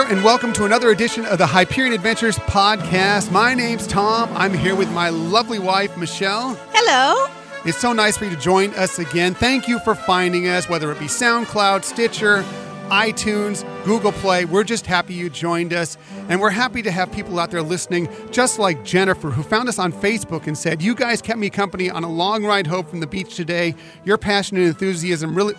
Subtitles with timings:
[0.00, 3.30] there, and welcome to another edition of the Hyperion Adventures podcast.
[3.30, 4.30] My name's Tom.
[4.34, 6.54] I'm here with my lovely wife, Michelle.
[6.72, 7.30] Hello.
[7.64, 9.34] It's so nice for you to join us again.
[9.34, 12.44] Thank you for finding us, whether it be SoundCloud, Stitcher,
[12.88, 14.44] iTunes, Google Play.
[14.44, 15.98] We're just happy you joined us.
[16.28, 19.78] And we're happy to have people out there listening, just like Jennifer, who found us
[19.78, 23.00] on Facebook and said, You guys kept me company on a long ride home from
[23.00, 23.74] the beach today.
[24.04, 25.54] Your passion and enthusiasm really.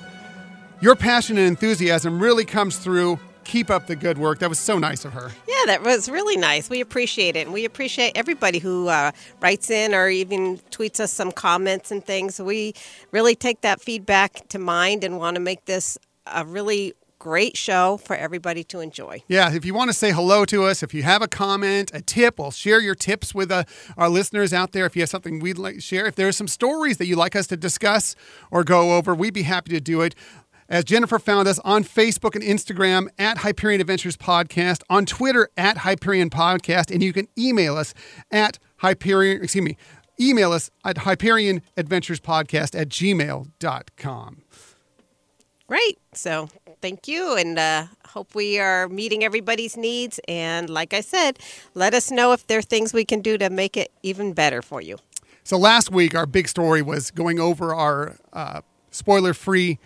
[0.82, 3.20] Your passion and enthusiasm really comes through.
[3.52, 4.40] Keep up the good work.
[4.40, 5.30] That was so nice of her.
[5.46, 6.70] Yeah, that was really nice.
[6.70, 7.48] We appreciate it.
[7.48, 12.02] And we appreciate everybody who uh, writes in or even tweets us some comments and
[12.06, 12.40] things.
[12.40, 12.74] We
[13.12, 17.98] really take that feedback to mind and want to make this a really great show
[17.98, 19.22] for everybody to enjoy.
[19.28, 22.02] Yeah, if you want to say hello to us, if you have a comment, a
[22.02, 24.88] tip, we'll share your tips with uh, our listeners out there.
[24.88, 27.36] If you have something we'd like to share, if there's some stories that you'd like
[27.36, 28.16] us to discuss
[28.50, 30.16] or go over, we'd be happy to do it.
[30.72, 35.80] As Jennifer found us on Facebook and Instagram at Hyperion Adventures Podcast, on Twitter at
[35.80, 37.94] Hyperion Podcast, and you can email us
[38.32, 39.76] at Hyperion, excuse me,
[40.18, 44.44] email us at Hyperion Adventures Podcast at gmail.com.
[45.68, 45.94] Right.
[46.14, 46.48] So
[46.82, 47.36] thank you.
[47.36, 50.22] And uh, hope we are meeting everybody's needs.
[50.30, 51.38] And like I said,
[51.74, 54.62] let us know if there are things we can do to make it even better
[54.62, 55.00] for you.
[55.44, 59.78] So last week, our big story was going over our uh, spoiler free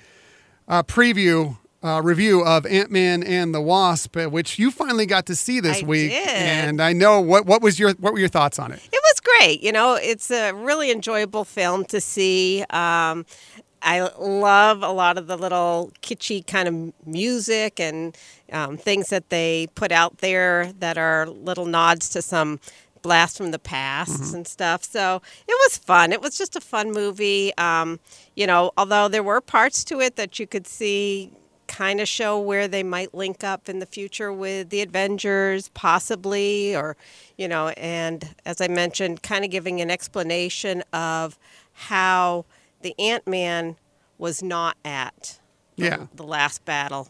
[0.67, 1.58] uh, preview.
[1.83, 5.59] Uh, review of Ant Man and the Wasp, uh, which you finally got to see
[5.59, 6.27] this I week, did.
[6.27, 8.80] and I know what what was your what were your thoughts on it?
[8.91, 9.61] It was great.
[9.61, 12.66] You know, it's a really enjoyable film to see.
[12.71, 13.27] Um,
[13.83, 18.17] I love a lot of the little kitschy kind of music and
[18.52, 22.59] um, things that they put out there that are little nods to some
[23.05, 24.83] blast from the past and stuff.
[24.83, 26.11] So it was fun.
[26.11, 27.55] It was just a fun movie.
[27.55, 27.99] Um,
[28.36, 31.32] you know, although there were parts to it that you could see
[31.67, 36.76] kind of show where they might link up in the future with the Avengers, possibly,
[36.76, 36.98] or,
[37.38, 41.38] you know, and as I mentioned, kind of giving an explanation of
[41.73, 42.45] how
[42.82, 43.76] the Ant Man
[44.17, 45.39] was not at
[45.76, 46.08] the, Yeah.
[46.15, 47.08] the last battle.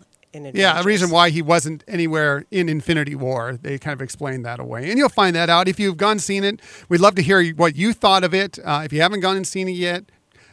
[0.54, 3.58] Yeah, a reason why he wasn't anywhere in Infinity War.
[3.62, 4.90] They kind of explained that away.
[4.90, 6.60] And you'll find that out if you've gone and seen it.
[6.90, 8.60] We'd love to hear what you thought of it.
[8.64, 10.06] Uh, if you haven't gone and seen it yet,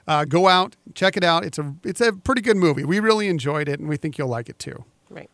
[0.07, 1.45] uh, go out, check it out.
[1.45, 2.85] It's a it's a pretty good movie.
[2.85, 4.85] We really enjoyed it, and we think you'll like it too.
[5.09, 5.31] Right.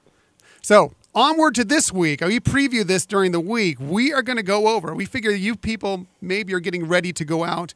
[0.62, 2.20] So onward to this week.
[2.20, 3.78] We preview this during the week.
[3.80, 4.94] We are going to go over.
[4.94, 7.74] We figure you people maybe are getting ready to go out.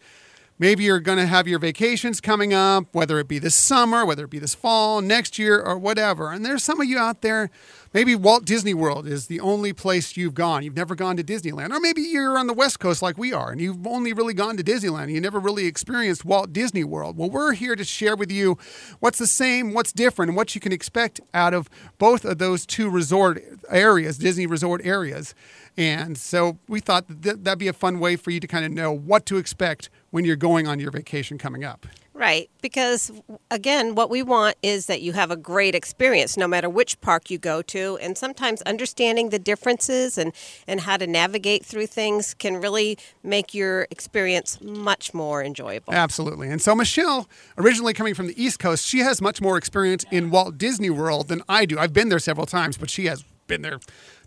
[0.62, 4.26] Maybe you're going to have your vacations coming up, whether it be this summer, whether
[4.26, 6.30] it be this fall, next year, or whatever.
[6.30, 7.50] And there's some of you out there,
[7.92, 10.62] maybe Walt Disney World is the only place you've gone.
[10.62, 11.72] You've never gone to Disneyland.
[11.72, 14.56] Or maybe you're on the West Coast like we are, and you've only really gone
[14.56, 15.10] to Disneyland.
[15.10, 17.16] You never really experienced Walt Disney World.
[17.16, 18.56] Well, we're here to share with you
[19.00, 21.68] what's the same, what's different, and what you can expect out of
[21.98, 25.34] both of those two resort areas, Disney resort areas.
[25.76, 28.70] And so we thought that that'd be a fun way for you to kind of
[28.70, 31.86] know what to expect when you're going on your vacation coming up.
[32.14, 33.10] Right, because
[33.50, 37.30] again, what we want is that you have a great experience no matter which park
[37.30, 37.98] you go to.
[38.00, 40.32] And sometimes understanding the differences and,
[40.68, 45.94] and how to navigate through things can really make your experience much more enjoyable.
[45.94, 46.48] Absolutely.
[46.50, 50.30] And so Michelle, originally coming from the East Coast, she has much more experience in
[50.30, 51.78] Walt Disney World than I do.
[51.78, 53.80] I've been there several times, but she has been there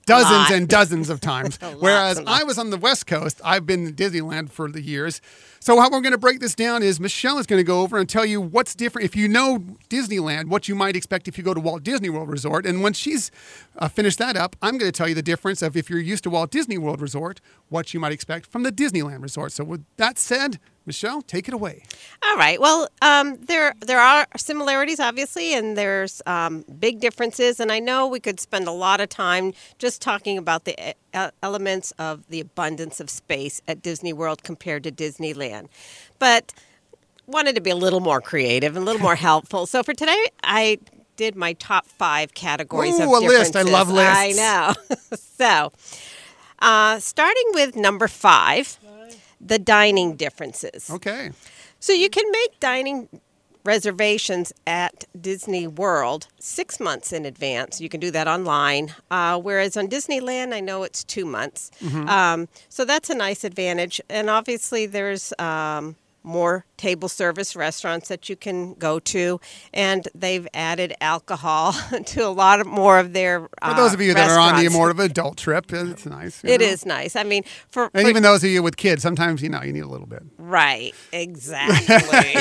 [0.06, 0.52] dozens Lot.
[0.52, 1.58] and dozens of times.
[1.80, 2.22] Whereas.
[2.26, 5.22] I was on the West Coast, I've been in Disneyland for the years.
[5.60, 7.98] So how we're going to break this down is Michelle is going to go over
[7.98, 9.06] and tell you what's different.
[9.06, 9.58] If you know
[9.90, 12.68] Disneyland, what you might expect if you go to Walt Disney World Resort.
[12.68, 13.32] And when she's
[13.78, 16.24] uh, finished that up, I'm going to tell you the difference of if you're used
[16.26, 19.54] to Walt Disney World Resort, what you might expect from the Disneyland Resort.
[19.54, 21.82] So with that said, Michelle, take it away.
[22.24, 22.62] All right.
[22.62, 27.59] Well, um, there there are similarities, obviously, and there's um, big differences.
[27.59, 30.96] And I know we could spend a lot of time just talking about the
[31.42, 35.68] elements of the abundance of space at Disney World compared to Disneyland,
[36.20, 36.53] but
[37.28, 39.66] wanted to be a little more creative and a little more helpful.
[39.66, 40.80] So for today, I
[41.16, 43.56] did my top five categories of Ooh, a list.
[43.56, 44.14] I love lists.
[44.16, 44.97] I know.
[45.38, 45.72] so,
[46.59, 48.78] uh, starting with number five,
[49.40, 50.90] the dining differences.
[50.90, 51.32] Okay.
[51.80, 53.09] So you can make dining
[53.66, 57.82] reservations at Disney World six months in advance.
[57.82, 58.94] You can do that online.
[59.12, 61.72] Uh, whereas on Disneyland, I know it's two months.
[62.08, 64.00] Um, so that's a nice advantage.
[64.09, 65.96] And obviously, there's um,
[66.26, 69.40] more table service restaurants that you can go to,
[69.74, 71.74] and they've added alcohol
[72.06, 73.48] to a lot of more of their.
[73.64, 76.44] For those of you that are on the more of adult trip, it's nice.
[76.44, 76.68] It know.
[76.68, 77.16] is nice.
[77.16, 79.72] I mean, for, And for- even those of you with kids, sometimes you know you
[79.72, 80.24] need a little bit.
[80.38, 82.36] Right, exactly.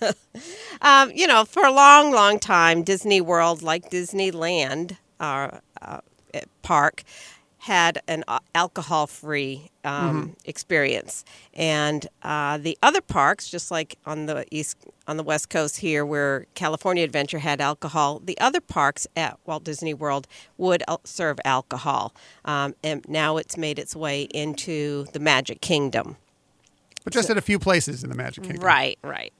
[0.82, 6.00] um, you know, for a long, long time, Disney World, like Disneyland, uh, uh,
[6.62, 7.02] park
[7.64, 10.30] had an uh, alcohol-free um, Mm-hmm.
[10.44, 11.24] experience,
[11.54, 14.76] and uh, the other parks, just like on the east,
[15.06, 19.64] on the west coast here, where California Adventure had alcohol, the other parks at Walt
[19.64, 20.26] Disney World
[20.58, 22.14] would serve alcohol,
[22.44, 26.16] um, and now it's made its way into the Magic Kingdom.
[27.04, 28.64] But just at a few places in the Magic Kingdom.
[28.64, 29.32] Right, right.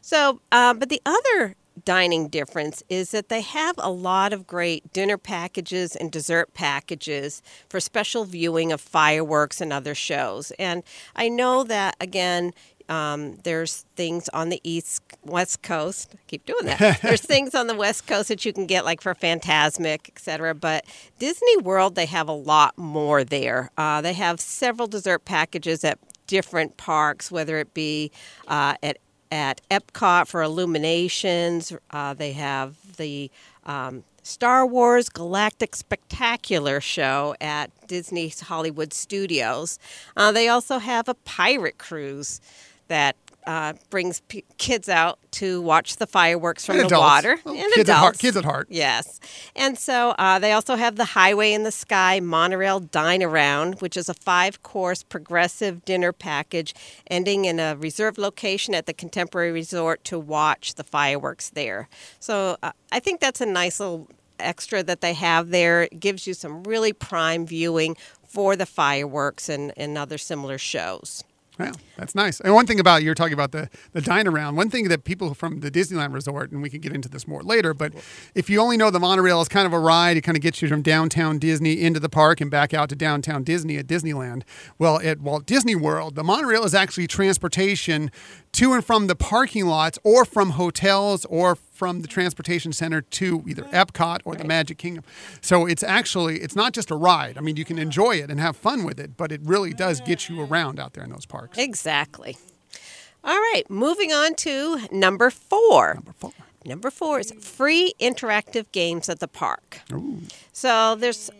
[0.00, 1.54] So, uh, but the other
[1.84, 7.42] dining difference is that they have a lot of great dinner packages and dessert packages
[7.68, 10.52] for special viewing of fireworks and other shows.
[10.52, 10.82] And
[11.16, 12.52] I know that, again,
[12.88, 16.10] um, there's things on the east west coast.
[16.14, 17.00] I keep doing that.
[17.02, 20.54] there's things on the west coast that you can get like for Fantasmic, etc.
[20.54, 20.84] But
[21.18, 23.70] Disney World, they have a lot more there.
[23.78, 28.10] Uh, they have several dessert packages at different parks, whether it be
[28.48, 28.98] uh, at
[29.34, 31.72] at Epcot for Illuminations.
[31.90, 33.28] Uh, they have the
[33.66, 39.80] um, Star Wars Galactic Spectacular show at Disney's Hollywood Studios.
[40.16, 42.40] Uh, they also have a pirate cruise
[42.86, 47.02] that uh, brings p- kids out to watch the fireworks from And the adults.
[47.02, 47.38] water.
[47.44, 48.18] Well, and kids at heart- adults.
[48.20, 48.68] kids at heart.
[48.70, 49.20] Yes.
[49.56, 53.96] And so uh, they also have the Highway in the Sky Monorail Dine Around, which
[53.96, 56.74] is a five course progressive dinner package
[57.08, 61.88] ending in a reserved location at the Contemporary Resort to watch the fireworks there.
[62.20, 64.08] So uh, I think that's a nice little
[64.38, 65.82] extra that they have there.
[65.82, 71.22] It gives you some really prime viewing for the fireworks and, and other similar shows.
[71.58, 72.40] Yeah, that's nice.
[72.40, 74.56] And one thing about you're talking about the the dine around.
[74.56, 77.42] One thing that people from the Disneyland Resort, and we can get into this more
[77.42, 77.92] later, but
[78.34, 80.60] if you only know the monorail is kind of a ride, it kind of gets
[80.62, 84.42] you from downtown Disney into the park and back out to downtown Disney at Disneyland.
[84.78, 88.10] Well, at Walt Disney World, the monorail is actually transportation
[88.52, 93.44] to and from the parking lots, or from hotels, or from the transportation center to
[93.46, 95.04] either Epcot or the Magic Kingdom.
[95.40, 97.36] So it's actually it's not just a ride.
[97.36, 100.00] I mean, you can enjoy it and have fun with it, but it really does
[100.00, 101.58] get you around out there in those parks.
[101.58, 102.36] Exactly.
[103.24, 105.94] All right, moving on to number four.
[105.94, 106.32] Number four.
[106.66, 109.80] Number four is free interactive games at the park.
[110.52, 111.30] So there's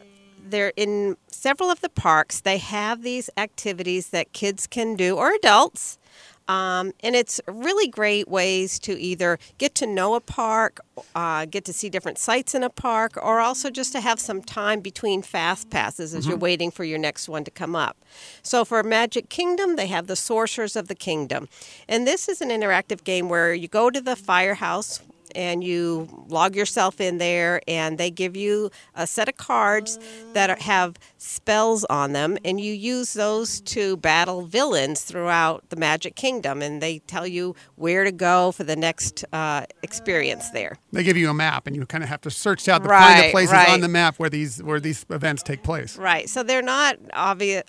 [0.46, 5.32] there in several of the parks they have these activities that kids can do or
[5.32, 5.98] adults.
[6.46, 10.80] Um, and it's really great ways to either get to know a park,
[11.14, 14.42] uh, get to see different sites in a park, or also just to have some
[14.42, 17.96] time between fast passes as you're waiting for your next one to come up.
[18.42, 21.48] So for Magic Kingdom, they have the Sorcerers of the Kingdom.
[21.88, 25.00] And this is an interactive game where you go to the firehouse
[25.34, 29.98] and you log yourself in there and they give you a set of cards
[30.32, 35.76] that are, have spells on them and you use those to battle villains throughout the
[35.76, 40.76] magic kingdom and they tell you where to go for the next uh, experience there
[40.92, 43.24] They give you a map, and you kind of have to search out to find
[43.24, 43.68] the places right.
[43.68, 45.96] on the map where these where these events take place.
[45.96, 47.62] right so they're not obvious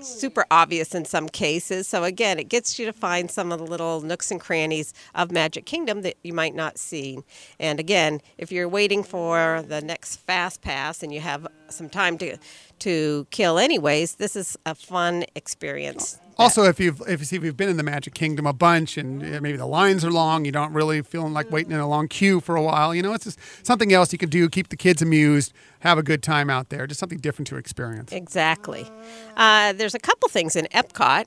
[0.00, 1.88] super obvious in some cases.
[1.88, 5.30] So again it gets you to find some of the little nooks and crannies of
[5.30, 7.18] magic kingdom that you might not see.
[7.58, 12.18] And again if you're waiting for the next fast pass and you have some time
[12.18, 12.36] to
[12.78, 17.76] to kill anyways this is a fun experience Also, if you've if you've been in
[17.76, 21.02] the Magic Kingdom a bunch, and uh, maybe the lines are long, you don't really
[21.02, 22.94] feeling like waiting in a long queue for a while.
[22.94, 24.48] You know, it's just something else you can do.
[24.48, 26.86] Keep the kids amused, have a good time out there.
[26.86, 28.12] Just something different to experience.
[28.12, 28.86] Exactly.
[29.36, 31.24] Uh, there's a couple things in Epcot.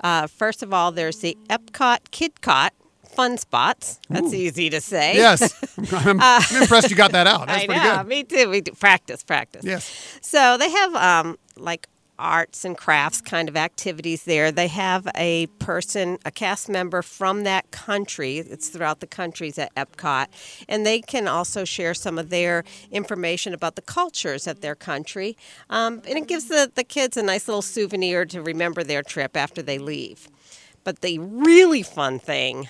[0.00, 2.70] Uh, first of all, there's the Epcot KidCot
[3.12, 4.00] fun spots.
[4.08, 5.16] That's easy to say.
[5.16, 5.52] Yes,
[5.92, 7.46] I'm, I'm impressed you got that out.
[7.46, 7.96] That's I pretty know.
[7.98, 8.06] good.
[8.06, 8.48] Me too.
[8.48, 9.64] We do practice, practice.
[9.64, 10.18] Yes.
[10.22, 11.88] So they have um, like
[12.18, 14.52] arts and crafts kind of activities there.
[14.52, 18.38] They have a person, a cast member from that country.
[18.38, 20.26] It's throughout the countries at Epcot,
[20.68, 25.36] and they can also share some of their information about the cultures of their country,
[25.70, 29.36] um, and it gives the the kids a nice little souvenir to remember their trip
[29.36, 30.28] after they leave.
[30.84, 32.68] But the really fun thing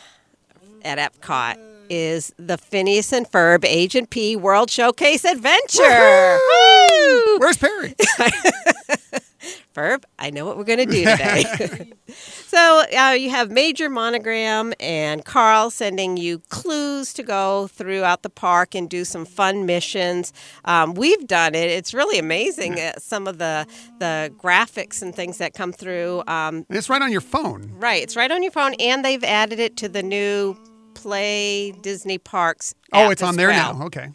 [0.84, 1.56] at Epcot
[1.88, 6.38] is the Phineas and Ferb Agent P World Showcase Adventure.
[6.38, 7.38] Woo!
[7.38, 7.94] Where's Perry?
[9.74, 11.92] Ferb, I know what we're going to do today.
[12.08, 18.30] so uh, you have Major Monogram and Carl sending you clues to go throughout the
[18.30, 20.32] park and do some fun missions.
[20.64, 21.70] Um, we've done it.
[21.70, 22.78] It's really amazing.
[22.78, 23.66] Uh, some of the
[23.98, 26.22] the graphics and things that come through.
[26.26, 27.72] Um, it's right on your phone.
[27.76, 30.56] right, it's right on your phone, and they've added it to the new
[30.94, 32.74] Play Disney Parks.
[32.92, 33.74] Oh, it's on there well.
[33.78, 33.86] now.
[33.86, 34.10] Okay,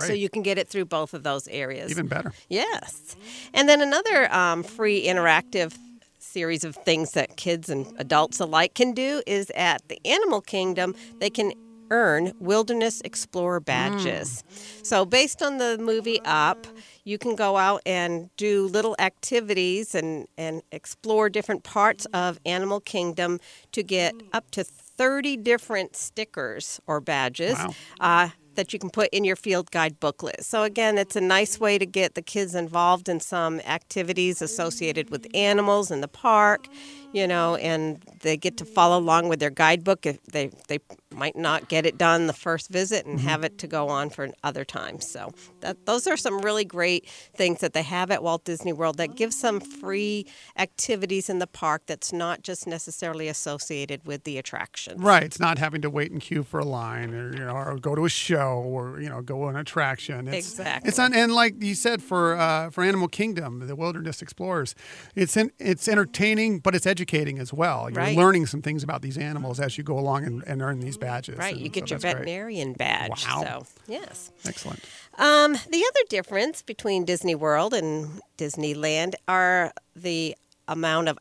[0.00, 0.08] great.
[0.08, 1.90] So you can get it through both of those areas.
[1.90, 2.32] Even better.
[2.48, 3.16] Yes.
[3.54, 5.76] And then another um, free interactive
[6.18, 10.94] series of things that kids and adults alike can do is at the Animal Kingdom,
[11.18, 11.52] they can
[11.90, 14.44] earn Wilderness Explorer badges.
[14.82, 16.66] So, based on the movie Up,
[17.04, 22.80] you can go out and do little activities and, and explore different parts of Animal
[22.80, 23.40] Kingdom
[23.72, 27.54] to get up to 30 different stickers or badges.
[27.54, 27.74] Wow.
[27.98, 28.28] Uh,
[28.60, 30.44] that you can put in your field guide booklet.
[30.44, 35.08] So, again, it's a nice way to get the kids involved in some activities associated
[35.08, 36.68] with animals in the park,
[37.14, 40.78] you know, and they get to follow along with their guidebook if they, they
[41.14, 44.30] might not get it done the first visit and have it to go on for
[44.44, 45.06] other times.
[45.08, 48.96] So, that, those are some really great things that they have at Walt Disney World
[48.98, 50.26] that give some free
[50.56, 55.00] activities in the park that's not just necessarily associated with the attractions.
[55.02, 55.22] Right.
[55.24, 57.94] It's not having to wait in queue for a line or you know or go
[57.94, 60.28] to a show or you know go on an attraction.
[60.28, 60.88] It's, Exactly.
[60.88, 64.74] It's on, and like you said for uh, for Animal Kingdom, the Wilderness Explorers,
[65.14, 67.88] it's in, it's entertaining, but it's educating as well.
[67.90, 68.16] You're Right.
[68.16, 71.36] learning some things about these animals as you go along and, and earn these badges.
[71.38, 72.24] Right, And you get so your that's great.
[72.24, 73.26] veterinarian badge.
[73.26, 73.42] Wow.
[73.42, 74.30] So, yes.
[74.46, 74.80] Excellent.
[75.18, 80.36] Um, the other difference between Disney World and Disneyland are the
[80.68, 81.18] amount of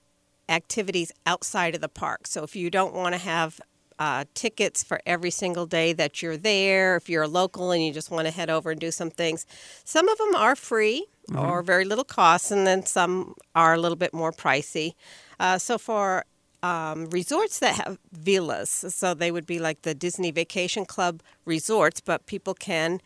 [0.47, 2.27] activities outside of the park.
[2.27, 3.59] So if you don't want to have
[3.99, 7.91] uh, tickets for every single day that you're there, if you're a local and you
[7.91, 9.45] just want to head over and do some things,
[9.83, 11.05] some of them are free
[11.37, 14.93] or very little cost, and then some are a little bit more pricey.
[15.39, 16.25] Uh, so for
[16.63, 22.01] um, resorts that have villas, so they would be like the Disney Vacation Club resorts,
[22.01, 23.01] but people can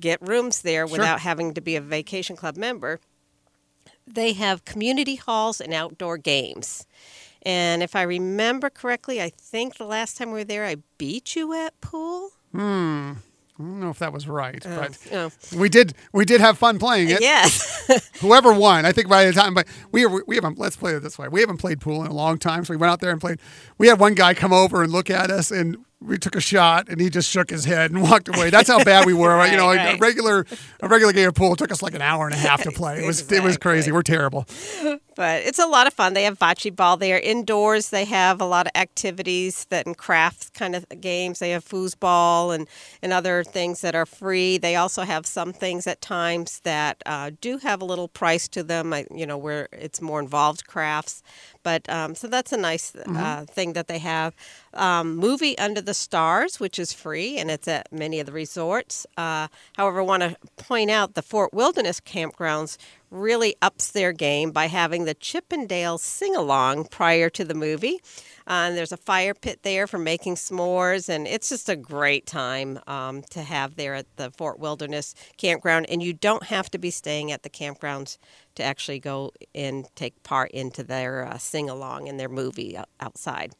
[0.00, 0.98] get rooms there Sure.
[0.98, 3.00] without having to be a vacation club member.
[4.06, 6.86] They have community halls and outdoor games.
[7.42, 11.36] And if I remember correctly, I think the last time we were there, I beat
[11.36, 12.30] you at pool.
[13.58, 15.30] I don't know if that was right, oh, but Oh.
[15.58, 17.20] we did we did have fun playing it.
[17.22, 18.10] Yes.
[18.20, 20.58] Whoever won, I think by the time, but we we haven't.
[20.58, 21.28] Let's play it this way.
[21.28, 23.38] We haven't played pool in a long time, so we went out there and played.
[23.78, 26.88] We had one guy come over and look at us, and we took a shot,
[26.88, 28.50] and he just shook his head and walked away.
[28.50, 29.34] That's how bad we were.
[29.34, 30.44] right, you know, Right, a regular
[30.80, 33.02] a regular game of pool took us like an hour and a half to play.
[33.02, 33.90] It was it was crazy.
[33.92, 34.46] We're terrible.
[35.16, 36.12] but it's a lot of fun.
[36.12, 37.18] They have bocce ball there.
[37.18, 41.38] Indoors, they have a lot of activities that and crafts kind of games.
[41.38, 42.68] They have foosball and,
[43.02, 44.58] and other things that are free.
[44.58, 48.62] They also have some things at times that uh, do have a little price to
[48.62, 51.22] them, I- you know, where it's more involved crafts.
[51.66, 54.36] But um, so that's a nice uh, thing that they have.
[54.72, 59.04] Um, movie Under the Stars, which is free and it's at many of the resorts.
[59.16, 62.78] Uh, however, I want to point out the Fort Wilderness campgrounds
[63.20, 67.54] really ups their game by having the Chip 'n' Dale sing along prior to the
[67.54, 68.00] movie.
[68.48, 72.26] Uh, and there's a fire pit there for making s'mores, and it's just a great
[72.26, 75.86] time um, to have there at the Fort Wilderness campground.
[75.88, 78.18] And you don't have to be staying at the campgrounds
[78.54, 83.52] to actually go and take part into their uh, sing along and their movie outside.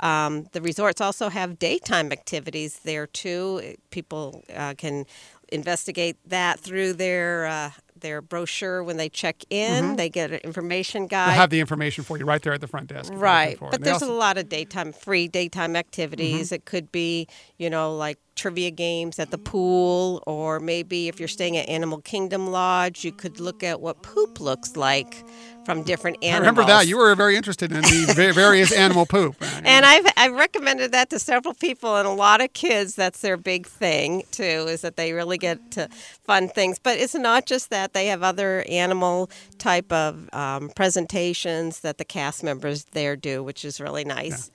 [0.00, 3.76] Um, the resorts also have daytime activities there too.
[3.90, 5.06] People uh, can
[5.48, 9.96] investigate that through their uh, their brochure when they check in.
[9.96, 12.88] They get an information We'll have the information for you right there at the front
[12.88, 13.12] desk.
[13.12, 15.76] if you're looking Right, but there's also- a lot of daytime, free daytime Mm-hmm.
[15.76, 16.52] activities.
[16.52, 17.26] It could be,
[17.58, 22.00] you know, like trivia games at the pool, or maybe if you're staying at Animal
[22.02, 25.24] Kingdom Lodge, you could look at what poop looks like
[25.64, 26.36] from different animals.
[26.36, 29.36] I remember that you were very interested in the various animal poop.
[29.64, 32.94] And I've I've recommended that to several people, and a lot of kids.
[32.94, 35.88] That's their big thing too, is that they really get to
[36.24, 36.78] fun things.
[36.78, 39.28] But it's not just that; they have other animal
[39.58, 44.50] type of um, presentations that the cast members there do, which is really nice.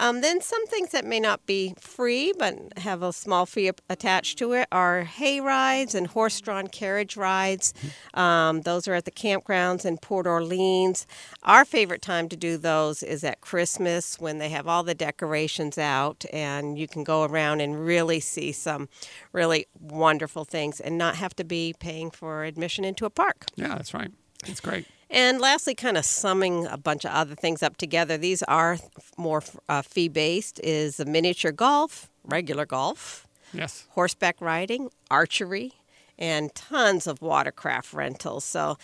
[0.00, 4.38] Um, then some things that may not be free but have a small fee attached
[4.38, 7.74] to it are hay rides and horse-drawn carriage rides.
[8.14, 11.06] Um, those are at the campgrounds in Port Orleans.
[11.42, 15.76] Our favorite time to do those is at Christmas when they have all the decorations
[15.76, 18.88] out and you can go around and really see some
[19.32, 23.44] really wonderful things and not have to be paying for admission into a park.
[23.56, 24.10] yeah, that's right.
[24.46, 24.86] It's great.
[25.10, 28.78] And lastly, kind of summing a bunch of other things up together, these are
[29.16, 33.86] more uh, fee based is the miniature golf, regular golf, Yes.
[33.90, 35.72] horseback riding, archery,
[36.18, 38.44] and tons of watercraft rentals.
[38.44, 38.78] So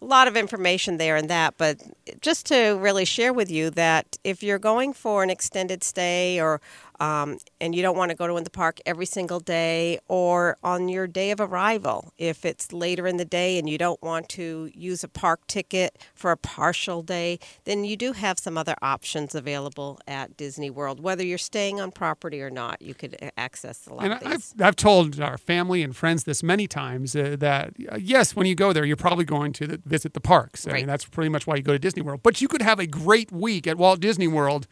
[0.00, 1.82] a lot of information there in that, but
[2.22, 6.60] just to really share with you that if you're going for an extended stay or
[7.00, 10.88] um, and you don't want to go to the park every single day or on
[10.88, 14.70] your day of arrival, if it's later in the day and you don't want to
[14.74, 19.34] use a park ticket for a partial day, then you do have some other options
[19.34, 21.00] available at Disney World.
[21.00, 24.52] Whether you're staying on property or not, you could access a lot And of I've.
[24.60, 28.54] I've told our family and friends this many times uh, that uh, yes, when you
[28.54, 30.66] go there, you're probably going to the, visit the parks.
[30.66, 30.86] I mean, Right.
[30.86, 32.20] that's pretty much why you go to Disney World.
[32.22, 34.66] But you could have a great week at Walt Disney World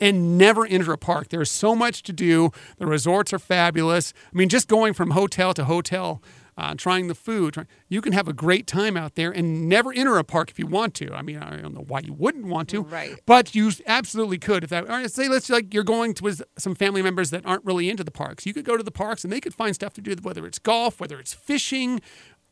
[0.00, 1.28] and never enter a park.
[1.28, 2.50] There's so much to do.
[2.78, 4.12] The resorts are fabulous.
[4.32, 6.22] I mean, just going from hotel to hotel,
[6.56, 9.92] uh, trying the food, try, you can have a great time out there and never
[9.92, 11.12] enter a park if you want to.
[11.12, 13.14] I mean, I don't know why you wouldn't want to, Right.
[13.26, 14.62] but you absolutely could.
[14.64, 17.64] If that, or say, let's like you're going to with some family members that aren't
[17.64, 19.94] really into the parks, you could go to the parks and they could find stuff
[19.94, 22.00] to do, whether it's golf, whether it's fishing,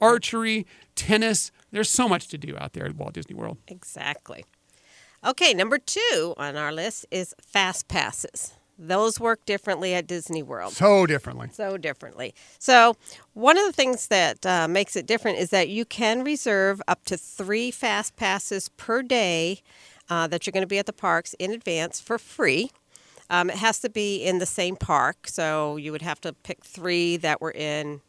[0.01, 1.53] archery, tennis.
[1.71, 3.59] There's so much to do out there at Walt Disney World.
[3.69, 4.45] Exactly.
[5.25, 8.55] Okay, number two on our list is fast passes.
[8.76, 10.73] Those work differently at Disney World.
[10.73, 11.49] So differently.
[11.52, 12.35] so differently.
[12.59, 12.97] So,
[13.33, 17.05] one of the things that uh, makes it different is that you can reserve up
[17.05, 19.61] to three fast passes per day
[20.11, 22.73] uh, that you're going to be at the parks in advance for free.
[23.31, 26.64] Um, it has to be in the same park, so you would have to pick
[26.64, 28.00] three that were in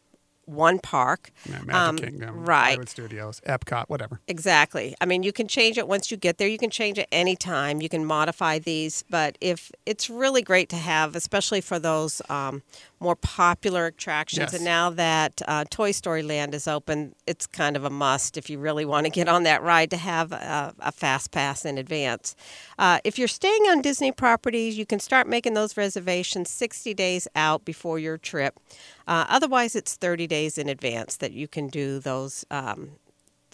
[0.46, 1.30] one park.
[1.48, 2.64] Yeah, Magic Um, Kingdom, right.
[2.64, 4.20] Hollywood Studios, Epcot, whatever.
[4.28, 4.94] Exactly.
[5.00, 6.48] I mean, you can change it once you get there.
[6.48, 7.80] You can change it anytime.
[7.80, 12.62] You can modify these, but if it's really great to have, especially for those um,
[13.04, 14.52] more popular attractions.
[14.52, 14.54] Yes.
[14.54, 18.48] And now that uh, Toy Story Land is open, it's kind of a must if
[18.50, 21.78] you really want to get on that ride to have a, a fast pass in
[21.78, 22.34] advance.
[22.78, 27.28] Uh, if you're staying on Disney properties, you can start making those reservations 60 days
[27.36, 28.58] out before your trip.
[29.06, 32.92] Uh, otherwise, it's 30 days in advance that you can do those um,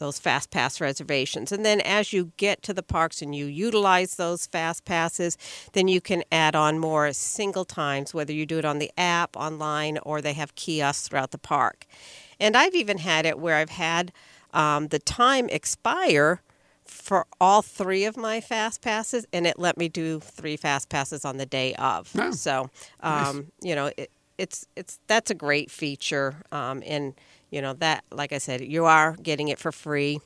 [0.01, 1.53] those fast pass reservations.
[1.53, 5.39] And then as you get to the parks and you utilize those fast passes,
[5.73, 9.37] then you can add on more single times, whether you do it on the app,
[9.37, 11.87] online, or they have kiosks throughout the park.
[12.41, 14.11] And I've even had it where I've had
[14.53, 16.43] um, the time expire
[16.85, 21.25] for all three of my fast passes, and it let me do three fast passes
[21.25, 22.11] on the day of.
[22.19, 22.69] Oh, so,
[23.01, 27.15] um, you know, it, it's it's that's a great feature, um, and
[27.51, 30.21] you know that, like I said, you are getting it for free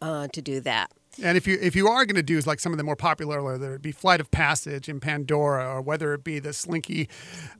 [0.00, 0.90] uh, to do that.
[1.22, 3.42] And if you if you are going to do like some of the more popular,
[3.42, 7.08] whether it be Flight of Passage in Pandora, or whether it be the Slinky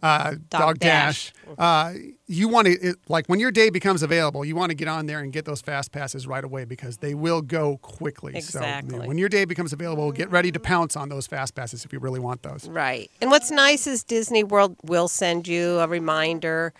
[0.02, 1.92] uh, Dog, Dash, uh,
[2.26, 5.04] you want to it, like when your day becomes available, you want to get on
[5.04, 8.34] there and get those fast passes right away because they will go quickly.
[8.34, 8.98] Exactly.
[8.98, 11.92] So when your day becomes available, get ready to pounce on those fast passes if
[11.92, 12.66] you really want those.
[12.68, 13.10] Right.
[13.20, 16.72] And what's nice is Disney World will send you a reminder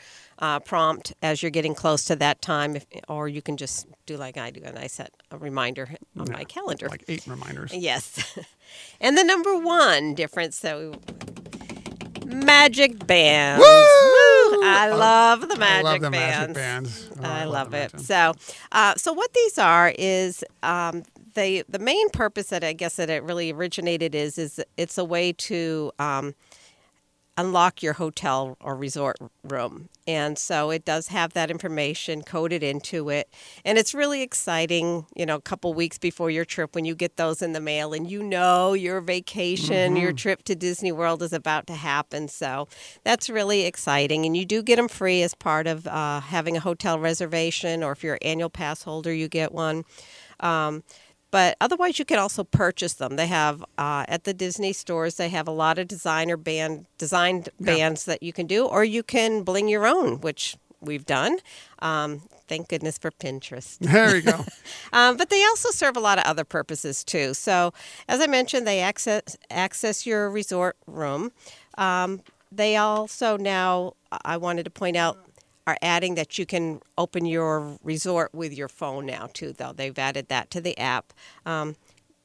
[0.43, 4.17] uh, prompt as you're getting close to that time, if, or you can just do
[4.17, 6.89] like I do, and I set a reminder on my calendar.
[6.89, 7.73] Like eight reminders.
[7.73, 8.37] Yes.
[9.01, 10.93] and the number one difference that we
[12.27, 13.61] magic bands.
[13.61, 14.63] Woo!
[14.65, 16.39] I love the magic I love the bands.
[16.39, 17.11] magic bands.
[17.19, 18.01] Oh, I love the it.
[18.01, 18.35] So,
[18.73, 23.11] uh, so what these are is um, they the main purpose that I guess that
[23.11, 26.35] it really originated is is it's a way to um,
[27.39, 29.89] unlock your hotel or resort room.
[30.07, 33.33] And so it does have that information coded into it.
[33.65, 37.17] And it's really exciting, you know, a couple weeks before your trip when you get
[37.17, 41.33] those in the mail and you know your vacation, your trip to Disney World is
[41.33, 42.29] about to happen.
[42.29, 42.69] So
[43.05, 44.27] that's really exciting.
[44.27, 47.93] And you do get them free as part of uh, having a hotel reservation, or
[47.93, 49.85] if you're an annual pass holder, you get one.
[50.41, 50.83] Um,
[51.33, 53.17] but otherwise, you can also purchase them.
[53.17, 55.17] They have uh, at the Disney stores.
[55.17, 59.03] They have a lot of designer band designed bands that you can do, or you
[59.03, 61.39] can bling your own, which we've done.
[61.79, 63.79] Um, thank goodness for Pinterest.
[63.93, 64.45] There you go.
[64.93, 67.33] Um, but they also serve a lot of other purposes too.
[67.33, 67.73] So,
[68.09, 71.33] as I mentioned, they access access your resort room.
[71.79, 73.95] Um, they also now,
[74.27, 75.17] I wanted to point out,
[75.67, 79.53] are adding that you can open your resort with your phone now too.
[79.53, 81.13] Though they've added that to the app.
[81.47, 81.77] Um,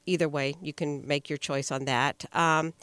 [0.06, 2.26] either way, you can make your choice on that.
[2.34, 2.74] Um,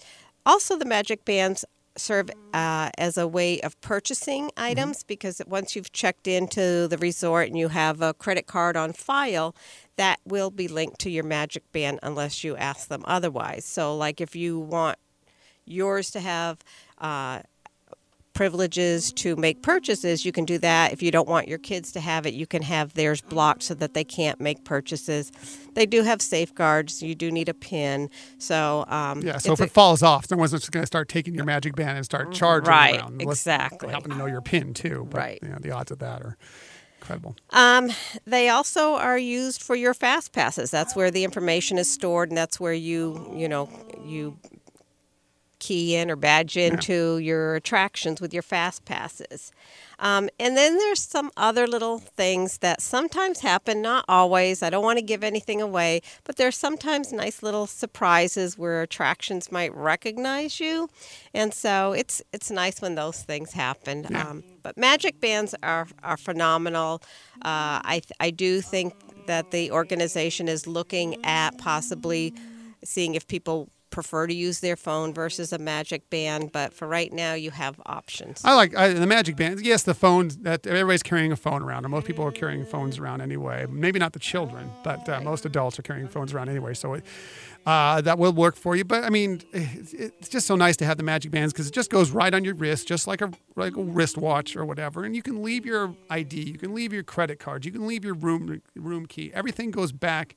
[0.47, 1.65] also, the Magic Bands
[1.97, 7.49] serve uh, as a way of purchasing items because once you've checked into the resort
[7.49, 9.55] and you have a credit card on file,
[9.97, 13.65] that will be linked to your Magic Band unless you ask them otherwise.
[13.65, 14.99] So, like if you want
[15.65, 16.59] yours to have
[16.99, 17.41] uh,
[18.35, 20.93] privileges to make purchases, you can do that.
[20.93, 23.75] If you don't want your kids to have it, you can have theirs blocked so
[23.75, 25.33] that they can't make purchases.
[25.75, 27.03] They do have safeguards.
[27.03, 28.11] You do need a PIN.
[28.39, 31.35] So, um, Yeah, so if a- it falls off, someone's just going to start taking
[31.35, 33.23] your magic band and start charging Right, around.
[33.23, 33.91] exactly.
[33.91, 35.07] Happen to know your pin too.
[35.11, 35.39] But, Right.
[35.43, 36.37] You know, the odds of that are
[37.01, 37.37] incredible.
[37.51, 37.91] Um,
[38.27, 40.71] they also are used for your fast passes.
[40.71, 43.69] That's where the information is stored, and that's where you, you know,
[44.05, 44.37] you
[45.65, 49.51] key in or badge into your attractions with your fast passes.
[49.99, 54.63] Um, and then there's some other little things that sometimes happen, not always.
[54.63, 59.51] I don't want to give anything away, but there's sometimes nice little surprises where attractions
[59.51, 60.89] might recognize you,
[61.33, 64.07] and so it's it's nice when those things happen.
[64.11, 64.29] Yeah.
[64.29, 67.01] Um, but magic bands are are phenomenal.
[67.37, 68.93] Uh, I I do think
[69.27, 72.35] that the organization is looking at possibly
[72.85, 77.13] seeing if people prefer to use their phone versus a Magic Band, but for right
[77.13, 78.43] now, you have options.
[78.45, 79.63] I like I, the Magic Bands.
[79.63, 82.99] Yes, the phones that everybody's carrying a phone around, and most people are carrying phones
[82.99, 83.67] around anyway.
[83.71, 86.75] Maybe not the children, but uh, most adults are carrying phones around anyway.
[86.75, 87.05] So it,
[87.67, 88.85] uh, that will work for you.
[88.85, 91.73] But I mean, it's, it's just so nice to have the Magic Bands because it
[91.73, 95.05] just goes right on your wrist, just like a like a wristwatch or whatever.
[95.05, 98.05] And you can leave your ID, you can leave your credit card, you can leave
[98.05, 99.31] your room room key.
[99.33, 100.35] Everything goes back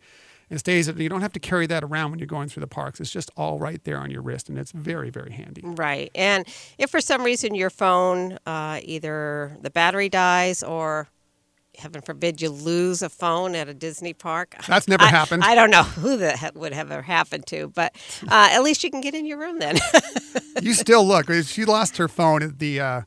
[0.49, 0.87] and stays.
[0.87, 2.99] You don't have to carry that around when you're going through the parks.
[2.99, 5.61] It's just all right there on your wrist, and it's very, very handy.
[5.63, 6.11] Right.
[6.15, 11.09] And if for some reason your phone, uh, either the battery dies or
[11.77, 14.55] heaven forbid you lose a phone at a Disney park.
[14.67, 15.43] That's never I, happened.
[15.43, 18.91] I don't know who that would have ever happened to, but uh, at least you
[18.91, 19.77] can get in your room then.
[20.61, 21.31] you still look.
[21.43, 23.01] She lost her phone at the uh,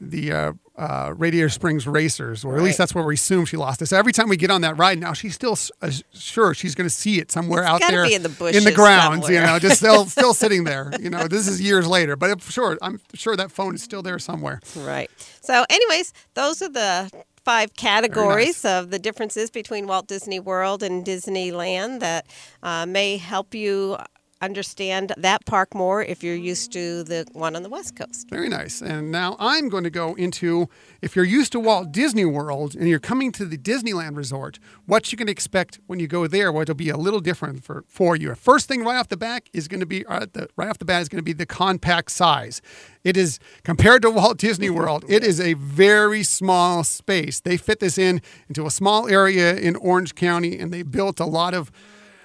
[0.00, 2.64] the uh, uh, Radiator Springs Racers, or at Right.
[2.64, 3.86] least that's where we assume she lost it.
[3.86, 6.88] So every time we get on that ride now, she's still uh, sure she's going
[6.88, 9.28] to see it somewhere It's out there in the bushes grounds.
[9.28, 10.90] You know, just still still sitting there.
[10.98, 14.18] You know, this is years later, but sure, I'm sure that phone is still there
[14.18, 14.60] somewhere.
[14.76, 15.10] Right.
[15.42, 17.10] So, anyways, those are the
[17.44, 22.26] five categories of the differences between Walt Disney World and Disneyland that
[22.62, 23.96] uh, may help you
[24.42, 28.28] understand that park more if you're used to the one on the West Coast.
[28.28, 28.82] Very nice.
[28.82, 30.68] And now I'm going to go into
[31.00, 35.12] if you're used to Walt Disney World and you're coming to the Disneyland Resort, what
[35.12, 38.16] you can expect when you go there, what will be a little different for, for
[38.16, 38.34] you.
[38.34, 40.84] First thing right off the back is going to be uh, the, right off the
[40.84, 42.60] bat is going to be the compact size.
[43.04, 47.40] It is compared to Walt Disney World, it is a very small space.
[47.40, 51.26] They fit this in into a small area in Orange County and they built a
[51.26, 51.70] lot of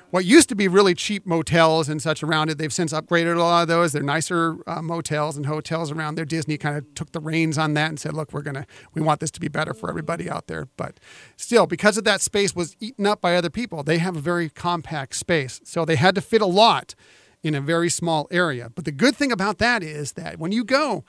[0.09, 2.57] what used to be really cheap motels and such around it.
[2.57, 3.91] They've since upgraded a lot of those.
[3.91, 6.25] They're nicer uh, motels and hotels around there.
[6.25, 9.19] Disney kind of took the reins on that and said, "Look, we're gonna we want
[9.19, 10.99] this to be better for everybody out there." But
[11.35, 14.49] still, because of that space was eaten up by other people, they have a very
[14.49, 16.95] compact space, so they had to fit a lot
[17.43, 18.69] in a very small area.
[18.73, 21.03] But the good thing about that is that when you go,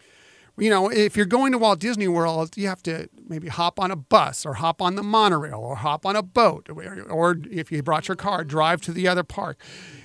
[0.59, 3.91] you know, if you're going to Walt Disney World, you have to maybe hop on
[3.91, 7.71] a bus or hop on the monorail or hop on a boat, or, or if
[7.71, 9.61] you brought your car, drive to the other park.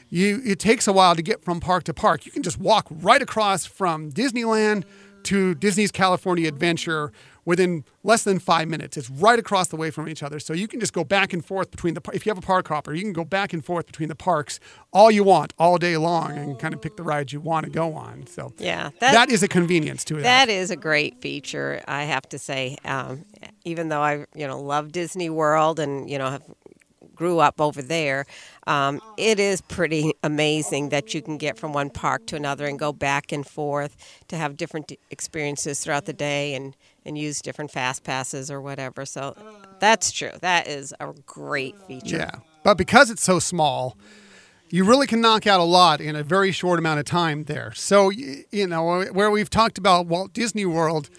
[0.10, 2.26] You, it takes a while to get from park to park.
[2.26, 4.84] You can just walk right across from Disneyland
[5.24, 7.12] to Disney's California Adventure
[7.46, 8.98] within less than five minutes.
[8.98, 10.40] It's right across the way from each other.
[10.40, 12.68] So you can just go back and forth between the, if you have a park
[12.68, 14.60] hopper, you can go back and forth between the parks
[14.92, 17.72] all you want, all day long, and kind of pick the rides you want to
[17.72, 18.28] go on.
[18.28, 20.24] So Yeah, that, that- that is a convenience to it.
[20.24, 22.78] That is a great feature, I have to say.
[22.86, 23.26] Um,
[23.66, 26.44] even though I, you know, love Disney World and you know have
[27.16, 28.26] grew up over there,
[28.68, 32.80] um, it is pretty amazing that you can get from one park to another and
[32.80, 33.96] go back and forth
[34.28, 39.06] to have different experiences throughout the day and and use different fast passes or whatever.
[39.06, 39.36] So
[39.80, 40.32] that's true.
[40.40, 42.18] That is a great feature.
[42.18, 42.36] Yeah.
[42.64, 43.98] But because it's so small,
[44.70, 47.74] you really can knock out a lot in a very short amount of time there.
[47.76, 51.10] So, you know, where we've talked about Walt Disney World,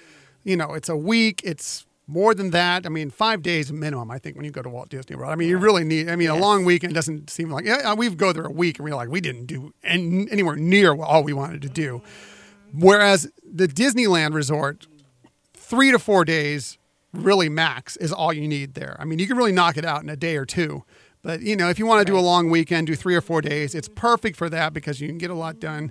[0.43, 2.87] you know, it's a week, it's more than that.
[2.87, 5.33] I mean, five days minimum, I think, when you go to Walt Disney World.
[5.33, 8.11] I mean, you really need, I mean, a long weekend doesn't seem like, yeah, we
[8.11, 11.33] go there a week and we're like, we didn't do an- anywhere near all we
[11.33, 12.03] wanted to do.
[12.75, 14.87] Whereas the Disneyland resort,
[15.55, 16.79] three to four days
[17.13, 18.97] really max is all you need there.
[18.99, 20.85] I mean, you can really knock it out in a day or two.
[21.23, 23.41] But you know, if you want to do a long weekend, do three or four
[23.41, 25.91] days, it's perfect for that because you can get a lot done.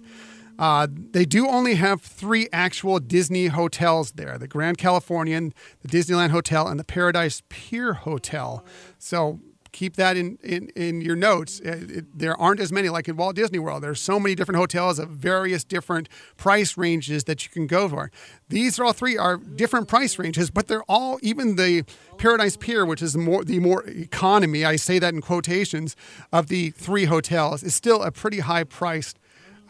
[0.59, 6.29] Uh, they do only have three actual Disney hotels there: the Grand Californian, the Disneyland
[6.29, 8.63] Hotel, and the Paradise Pier Hotel.
[8.99, 9.39] So
[9.71, 11.59] keep that in, in, in your notes.
[11.65, 13.81] Uh, it- there aren't as many like in Walt Disney World.
[13.81, 18.11] There's so many different hotels of various different price ranges that you can go for.
[18.49, 21.85] These are all three are different price ranges, but they're all even the
[22.19, 24.63] Paradise Pier, which is more the more economy.
[24.63, 25.95] I say that in quotations
[26.31, 29.17] of the three hotels is still a pretty high priced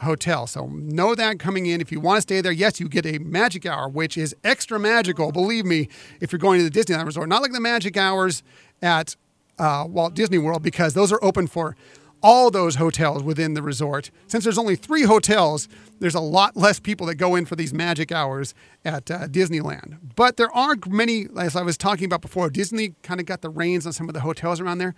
[0.03, 0.47] hotel.
[0.47, 1.81] So know that coming in.
[1.81, 4.79] If you want to stay there, yes, you get a magic hour, which is extra
[4.79, 5.31] magical.
[5.31, 5.89] Believe me,
[6.21, 8.43] if you're going to the Disneyland Resort, not like the magic hours
[8.81, 9.15] at
[9.59, 11.75] uh, Walt Disney World, because those are open for
[12.23, 14.09] all those hotels within the resort.
[14.27, 15.67] Since there's only three hotels,
[15.99, 19.97] there's a lot less people that go in for these magic hours at uh, Disneyland.
[20.15, 23.49] But there are many, as I was talking about before, Disney kind of got the
[23.49, 24.95] reins on some of the hotels around there.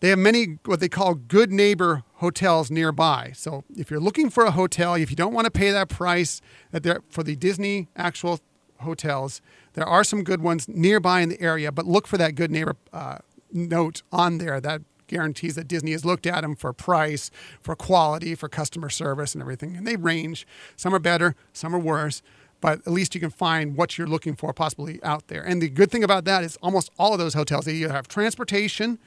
[0.00, 3.32] They have many what they call good neighbor hotels nearby.
[3.34, 6.40] So if you're looking for a hotel, if you don't want to pay that price
[6.72, 8.40] that for the Disney actual
[8.80, 9.42] hotels,
[9.74, 11.70] there are some good ones nearby in the area.
[11.70, 13.18] But look for that good neighbor uh,
[13.52, 18.34] note on there that guarantees that Disney has looked at them for price, for quality,
[18.34, 19.76] for customer service, and everything.
[19.76, 20.46] And they range.
[20.76, 22.22] Some are better, some are worse.
[22.60, 25.42] But at least you can find what you're looking for possibly out there.
[25.42, 28.06] And the good thing about that is almost all of those hotels, they either have
[28.06, 28.98] transportation,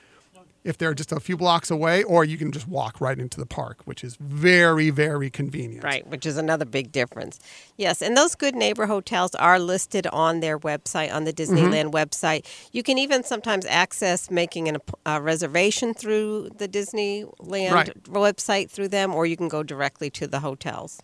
[0.63, 3.45] if they're just a few blocks away, or you can just walk right into the
[3.45, 5.83] park, which is very, very convenient.
[5.83, 7.39] Right, which is another big difference.
[7.77, 11.95] Yes, and those good neighbor hotels are listed on their website, on the Disneyland mm-hmm.
[11.95, 12.45] website.
[12.71, 18.03] You can even sometimes access making an, a uh, reservation through the Disneyland Right.
[18.03, 21.01] website through them, or you can go directly to the hotels.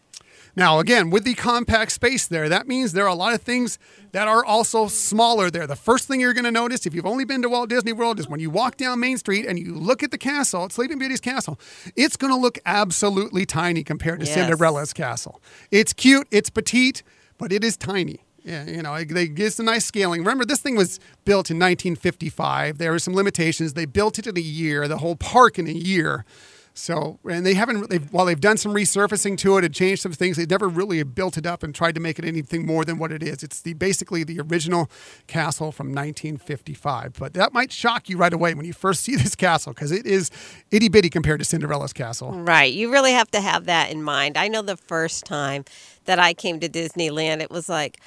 [0.55, 3.77] Now, again, with the compact space there, that means there are a lot of things
[4.12, 5.67] that are also smaller there.
[5.67, 8.19] The first thing you're going to notice if you've only been to Walt Disney World
[8.19, 10.97] is when you walk down Main Street and you look at the castle, at Sleeping
[10.99, 11.59] Beauty's castle,
[11.95, 14.35] it's going to look absolutely tiny compared to Yes.
[14.35, 15.41] Cinderella's castle.
[15.71, 17.03] It's cute, it's petite,
[17.38, 18.25] but it is tiny.
[18.43, 20.21] Yeah, you know, they give some nice scaling.
[20.21, 22.77] Remember, this thing was built in 1955.
[22.77, 23.73] There were some limitations.
[23.73, 26.25] They built it in a year, the whole park in a year.
[26.73, 30.12] So, and they haven't, they've, while they've done some resurfacing to it and changed some
[30.12, 32.97] things, they've never really built it up and tried to make it anything more than
[32.97, 33.43] what it is.
[33.43, 34.89] It's the basically the original
[35.27, 37.13] castle from 1955.
[37.19, 40.05] But that might shock you right away when you first see this castle because it
[40.05, 40.32] is
[40.71, 42.32] itty bitty compared to Cinderella's castle.
[42.32, 42.71] Right.
[42.71, 44.38] You really have to have that in mind.
[44.38, 45.65] I know the first time
[46.05, 47.99] that I came to Disneyland, it was like,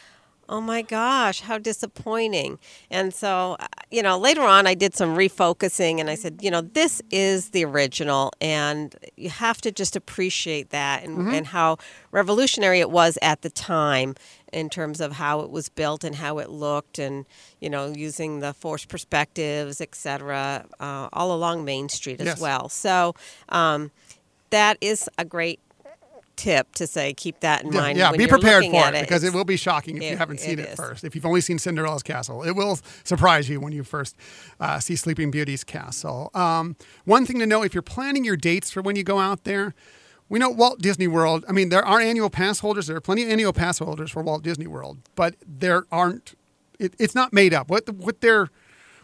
[0.48, 2.58] oh my gosh, how disappointing.
[2.90, 6.50] And so, uh, you know, later on, I did some refocusing and I said, you
[6.50, 11.78] know, this is the original, and you have to just appreciate that and, and how
[12.10, 14.14] revolutionary it was at the time
[14.52, 17.24] in terms of how it was built and how it looked and
[17.58, 22.40] you know using the forced perspectives et cetera uh, all along main street as Yes.
[22.40, 23.14] well so
[23.48, 23.90] um,
[24.50, 25.58] that is a great
[26.42, 29.32] tip to say keep that in Yeah, mind yeah, be prepared for it because it
[29.32, 31.04] will be shocking if you haven't seen it it first.
[31.04, 34.16] If you've only seen Cinderella's castle, it will surprise you when you first
[34.58, 36.30] uh, see Sleeping Beauty's castle.
[36.34, 39.44] Um, one thing to know if you're planning your dates for when you go out
[39.44, 39.74] there,
[40.28, 41.44] we know Walt Disney World.
[41.48, 42.88] I mean, there are annual pass holders.
[42.88, 46.34] There are plenty of annual pass holders for Walt Disney World, but there aren't.
[46.80, 47.70] It, it's not made up.
[47.70, 48.48] What the, what their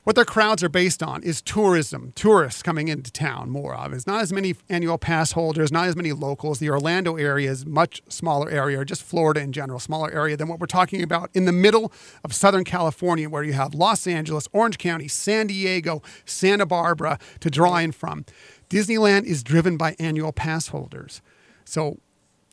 [0.08, 3.92] what their crowds are based on is tourism, tourists coming into town more of.
[3.92, 6.60] It's not as many annual pass holders, not as many locals.
[6.60, 10.48] The Orlando area is much smaller area, or just Florida in general, smaller area than
[10.48, 11.92] what we're talking about in the middle
[12.24, 17.50] of Southern California, where you have Los Angeles, Orange County, San Diego, Santa Barbara to
[17.50, 18.24] draw in from.
[18.70, 21.20] Disneyland is driven by annual pass holders.
[21.66, 21.98] So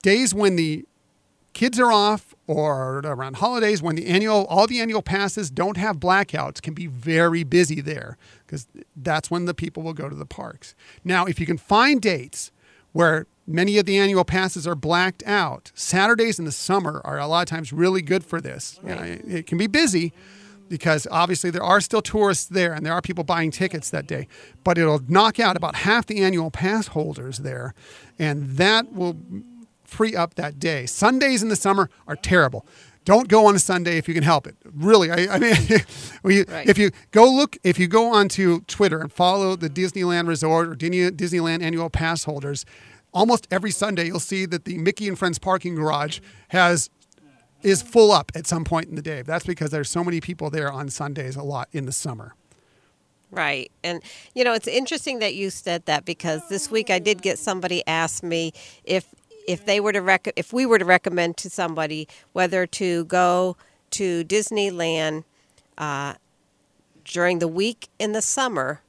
[0.04, 0.84] days when the
[1.54, 5.98] kids are off or around holidays when the annual all the annual passes don't have
[5.98, 10.26] blackouts can be very busy there because that's when the people will go to the
[10.26, 10.76] parks.
[11.04, 12.52] Now if you can find dates
[12.92, 17.28] where many of the annual passes are blacked out saturdays in the summer are a
[17.28, 18.80] lot of times really good for this.
[18.84, 20.14] You know, it, it can be busy
[20.70, 24.28] because obviously there are still tourists there and there are people buying tickets that day
[24.64, 27.74] but it'll knock out about half the annual pass holders there
[28.18, 29.16] and that will
[29.88, 30.86] free up that day.
[30.86, 32.66] Sundays in the summer are terrible.
[33.06, 34.56] Don't go on a Sunday if you can help it.
[34.74, 35.56] Really, I, I mean,
[36.24, 36.68] we, Right.
[36.68, 40.76] if you go look, if you go onto Twitter and follow the Disneyland Resort or
[40.76, 42.66] Disney- Disneyland annual pass holders,
[43.14, 46.20] almost every Sunday you'll see that the Mickey and Friends parking garage
[46.50, 46.90] has
[47.62, 49.22] is full up at some point in the day.
[49.22, 52.34] That's because there's so many people there on Sundays a lot in the summer.
[53.32, 53.72] Right.
[53.84, 54.02] And,
[54.34, 57.82] you know, it's interesting that you said that because this week I did get somebody
[57.88, 59.06] ask me if
[59.48, 63.58] if they were to rec- if we were to recommend to somebody whether to go
[63.92, 65.24] to Disneyland
[65.78, 66.16] uh,
[67.04, 68.82] during the week in the summer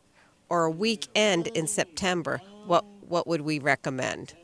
[0.49, 4.35] or a weekend in September, what what would we recommend?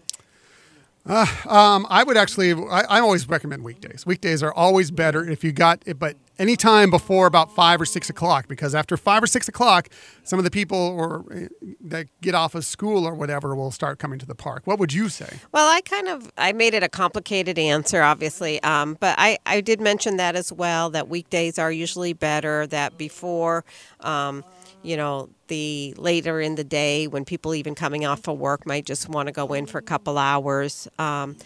[1.05, 4.07] Um, I would actually, I, I always recommend weekdays.
[4.07, 8.09] Weekdays are always better if you got it, but anytime before about five or six
[8.09, 9.89] o'clock, because after five or six o'clock,
[10.23, 11.47] some of the people or uh,
[11.81, 14.63] that get off of school or whatever will start coming to the park.
[14.65, 15.39] What would you say?
[15.53, 19.61] Well, I kind of I made it a complicated answer, obviously, um, but I I
[19.61, 20.91] did mention that as well.
[20.91, 22.67] That weekdays are usually better.
[22.67, 23.65] That before,
[24.01, 24.45] um,
[24.83, 28.87] you know, the later in the day when people even coming off of work might
[28.87, 30.89] just want to go in for a couple hours.
[30.99, 31.37] Um,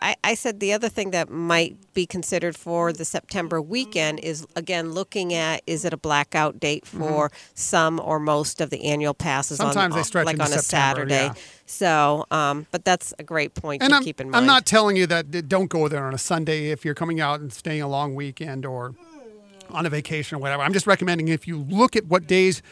[0.00, 4.46] I, I said the other thing that might be considered for the September weekend is
[4.54, 9.14] again looking at is it a blackout date for some or most of the annual
[9.14, 9.72] passes Mm-hmm.
[9.72, 11.14] Sometimes on they stretch like on a Saturday.
[11.14, 11.34] yeah.
[11.66, 14.36] So, um, but that's a great point And to I'm, keep in mind.
[14.36, 17.40] I'm not telling you that don't go there on a Sunday if you're coming out
[17.40, 18.94] and staying a long weekend or
[19.70, 20.62] on a vacation or whatever.
[20.62, 22.62] I'm just recommending if you look at what days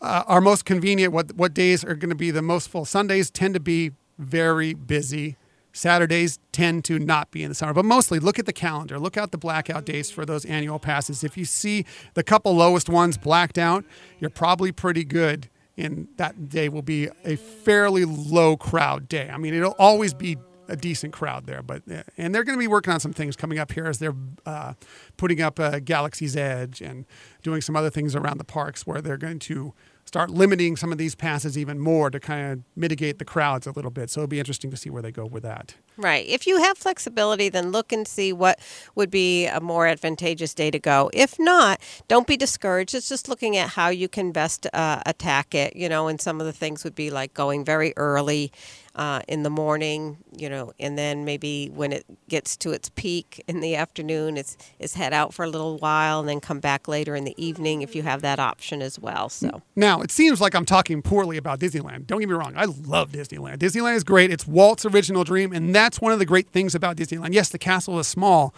[0.00, 2.84] uh, are most convenient, what what days are going to be the most full.
[2.84, 5.36] Sundays tend to be very busy.
[5.72, 8.98] Saturdays tend to not be in the summer, but mostly look at the calendar.
[8.98, 11.22] Look out the blackout dates for those annual passes.
[11.22, 11.84] If you see
[12.14, 13.84] the couple lowest ones blacked out,
[14.18, 15.48] you're probably pretty good.
[15.76, 19.30] And that day will be a fairly low crowd day.
[19.32, 20.36] I mean, it'll always be
[20.68, 23.36] a decent crowd there, but uh, and they're going to be working on some things
[23.36, 24.14] coming up here as they're
[24.46, 24.74] uh,
[25.16, 27.06] putting up uh, Galaxy's Edge and
[27.42, 29.72] doing some other things around the parks where they're going to
[30.08, 33.70] start limiting some of these passes even more to kind of mitigate the crowds a
[33.72, 34.08] little bit.
[34.08, 35.74] So it'll be interesting to see where they go with that.
[35.98, 36.26] Right.
[36.26, 38.58] If you have flexibility, then look and see what
[38.94, 41.10] would be a more advantageous day to go.
[41.12, 42.94] If not, don't be discouraged.
[42.94, 45.76] It's just looking at how you can best uh, attack it.
[45.76, 48.50] You know, and some of the things would be like going very early
[48.98, 53.42] uh, in the morning, you know, and then maybe when it gets to its peak
[53.46, 56.88] in the afternoon, it's, it's head out for a little while and then come back
[56.88, 59.28] later in the evening if you have that option as well.
[59.28, 62.08] So now it seems like I'm talking poorly about Disneyland.
[62.08, 63.58] Don't get me wrong, I love Disneyland.
[63.58, 64.32] Disneyland is great.
[64.32, 67.34] It's Walt's original dream, and that's one of the great things about Disneyland.
[67.34, 68.52] Yes, the castle is small,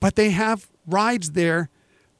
[0.00, 1.70] but they have rides there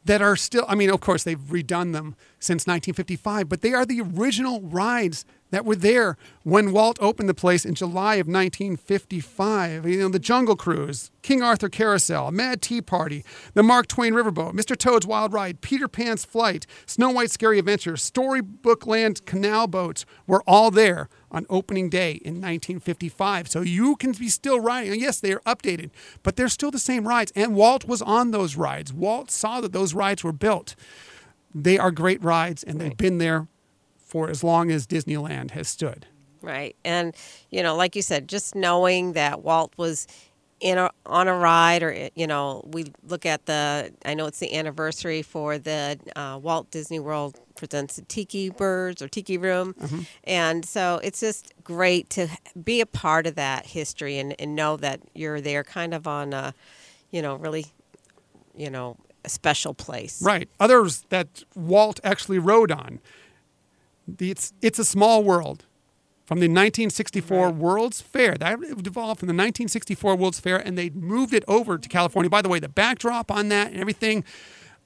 [0.05, 3.87] that are still, I mean, of course, they've redone them since 1955, but they are
[3.87, 9.87] the original rides that were there when Walt opened the place in July of 1955.
[9.87, 14.53] You know, the Jungle Cruise, King Arthur Carousel, Mad Tea Party, the Mark Twain Riverboat,
[14.53, 14.77] Mr.
[14.77, 20.43] Toad's Wild Ride, Peter Pan's Flight, Snow White's Scary Adventure, Storybook Land canal boats were
[20.47, 23.51] all there on opening day in 1955.
[23.51, 24.93] So you can be still riding.
[24.93, 25.91] And yes, they are updated,
[26.23, 27.33] but they're still the same rides.
[27.35, 28.93] And Walt was on those rides.
[28.93, 30.77] Walt saw that those rides were built.
[31.55, 33.49] They are great rides, and they've been there
[33.99, 36.07] for as long as Disneyland has stood.
[36.41, 36.77] Right.
[36.85, 37.15] And,
[37.51, 40.07] you know, like you said, just knowing that Walt was
[40.65, 44.39] in a, on a ride or, you know, we look at the, I know it's
[44.39, 49.75] the anniversary for the uh, Walt Disney World presents the Tiki Birds or Tiki Room.
[50.25, 52.29] And so it's just great to
[52.65, 56.33] be a part of that history and, and know that you're there kind of on
[56.33, 56.55] a,
[57.11, 57.67] you know, really,
[58.57, 60.23] you know, a special place.
[60.23, 60.49] Right.
[60.59, 63.01] Others that Walt actually rode on.
[64.09, 65.67] The, it's, it's a small world.
[66.25, 67.55] From the 1964 Right.
[67.55, 68.35] World's Fair.
[68.37, 72.31] That evolved from the 1964 World's Fair, and they moved it over to California.
[72.31, 74.25] By the way, the backdrop on that and everything.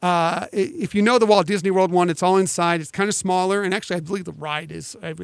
[0.00, 2.80] Uh, if you know the Walt Disney World one, it's all inside.
[2.80, 5.14] It's kind of smaller, and actually, I believe the ride is I-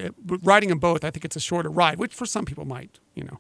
[0.43, 1.05] riding them both.
[1.05, 3.39] I think it's a shorter ride, which for some people might, you know,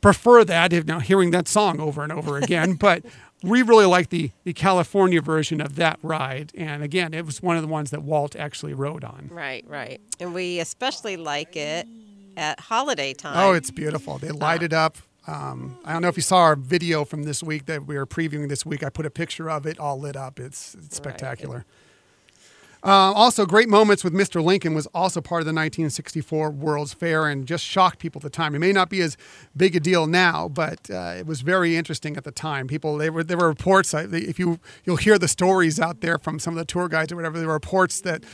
[0.00, 0.72] prefer that.
[0.72, 3.04] If now hearing that song over and over again, but
[3.42, 6.50] we really like the the California version of that ride.
[6.56, 9.28] And again, it was one of the ones that Walt actually rode on.
[9.30, 10.00] Right, right.
[10.18, 11.86] And we especially like it
[12.36, 13.36] at holiday time.
[13.36, 14.18] Oh, it's beautiful.
[14.18, 14.98] They light it up.
[15.26, 18.06] Um, I don't know if you saw our video from this week that we were
[18.06, 18.82] previewing this week.
[18.82, 20.40] I put a picture of it all lit up.
[20.40, 21.64] It's, it's spectacular.
[22.82, 24.42] Uh, also, great moments with Mr.
[24.42, 28.30] Lincoln was also part of the 1964 World's Fair and just shocked people at the
[28.30, 28.54] time.
[28.54, 29.18] It may not be as
[29.54, 32.66] big a deal now, but uh, it was very interesting at the time.
[32.66, 33.92] People, they were, there were reports.
[33.92, 37.12] uh, If you you'll hear the stories out there from some of the tour guides
[37.12, 38.24] or whatever, there were reports that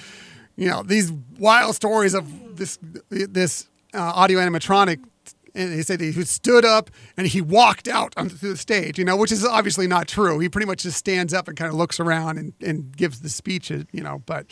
[0.54, 2.78] you know these wild stories of this
[3.10, 5.02] this uh, audio animatronic
[5.56, 9.16] and he said he stood up and he walked out onto the stage, you know,
[9.16, 10.38] which is obviously not true.
[10.38, 13.30] He pretty much just stands up and kind of looks around and, and gives the
[13.30, 14.22] speech, uh, you know.
[14.26, 14.46] But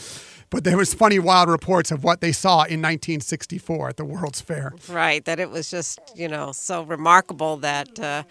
[0.51, 4.41] but there was funny, wild reports of what they saw in 1964 at the World's
[4.41, 4.73] Fair.
[4.89, 8.23] Right, that it was just, you know, so remarkable that uh,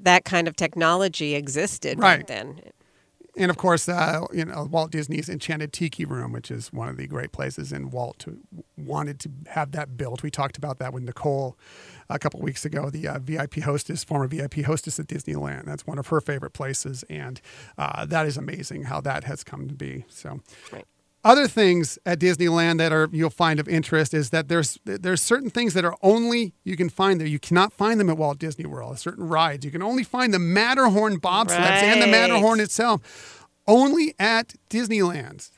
[0.00, 2.18] that kind of technology existed Right.
[2.18, 2.60] back then.
[3.38, 6.96] And of course, uh, you know, Walt Disney's Enchanted Tiki Room, which is one of
[6.96, 8.26] the great places, and Walt
[8.76, 10.24] wanted to have that built.
[10.24, 11.56] We talked about that with Nicole
[12.10, 15.66] a couple weeks ago, the uh, VIP hostess, former VIP hostess at Disneyland.
[15.66, 17.40] That's one of her favorite places, and
[17.78, 20.04] uh, that is amazing how that has come to be.
[20.08, 20.40] So.
[20.72, 20.84] Right.
[21.24, 25.50] Other things at Disneyland that are you'll find of interest is that there's there's certain
[25.50, 27.26] things that are only you can find there.
[27.26, 28.98] You cannot find them at Walt Disney World.
[28.98, 34.54] Certain rides you can only find the Matterhorn bobsleds and the Matterhorn itself only at
[34.70, 35.50] Disneyland.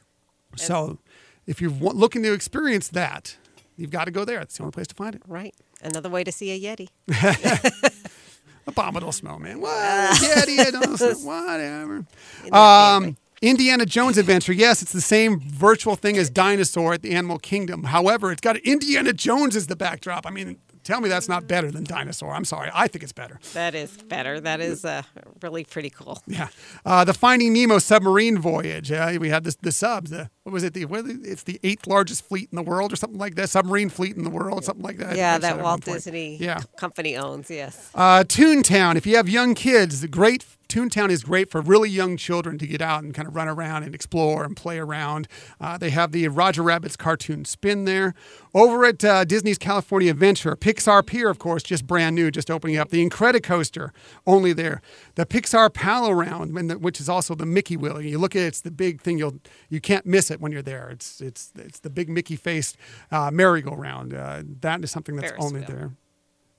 [0.57, 0.99] So
[1.47, 3.37] if you're looking to experience that,
[3.77, 4.41] you've got to go there.
[4.41, 5.23] It's the only place to find it.
[5.27, 5.55] Right.
[5.83, 6.89] Another way to see a Yeti.
[8.67, 9.61] Abominable snowman.
[9.61, 10.17] What?
[10.19, 11.97] Yeti, I don't know, whatever.
[11.97, 12.07] In
[12.51, 13.09] that family.
[13.09, 14.53] Um, Indiana Jones Adventure.
[14.53, 17.85] Yes, it's the same virtual thing as Dinosaur at the Animal Kingdom.
[17.85, 20.27] However, it's got Indiana Jones as the backdrop.
[20.27, 22.35] I mean, tell me that's not better than Dinosaur.
[22.35, 22.71] I'm sorry.
[22.75, 23.41] I think it's better.
[23.55, 24.41] That is better.
[24.41, 25.05] That is uh,
[25.41, 26.23] really pretty cool.
[26.27, 26.49] Yeah.
[26.85, 28.93] Uh, the Finding Nemo submarine voyage.
[28.93, 30.11] Uh, we had this, the subs.
[30.11, 30.75] The, what was it?
[30.75, 33.49] The, what, it's the eighth largest fleet in the world or something like that.
[33.49, 35.17] Submarine fleet in the world, something like that.
[35.17, 35.81] Yeah, think I said that Walt.
[35.87, 36.61] Disney Yeah.
[36.77, 37.91] company owns, yes.
[37.95, 38.97] Uh, Toontown.
[38.97, 42.67] If you have young kids, the great Toontown is great for really young children to
[42.67, 45.29] get out and kind of run around and explore and play around.
[45.61, 48.15] Uh, they have the Roger Rabbit's cartoon spin there.
[48.55, 52.77] Over at uh, Disney's California Adventure, Pixar Pier, of course, just brand new, just opening
[52.77, 52.91] up.
[52.91, 53.91] The Incredicoaster,
[54.27, 54.81] only there.
[55.17, 58.01] The Pixar Pal-A-Round, which is also the Mickey wheel.
[58.01, 59.19] You look at it, it's the big thing.
[59.19, 60.89] You'll you can't miss it when you're there.
[60.91, 62.77] It's it's it's the big Mickey faced
[63.11, 64.15] uh, merry-go-round.
[64.15, 65.69] Uh, that is something that's Ferris only wheel.
[65.69, 65.91] there.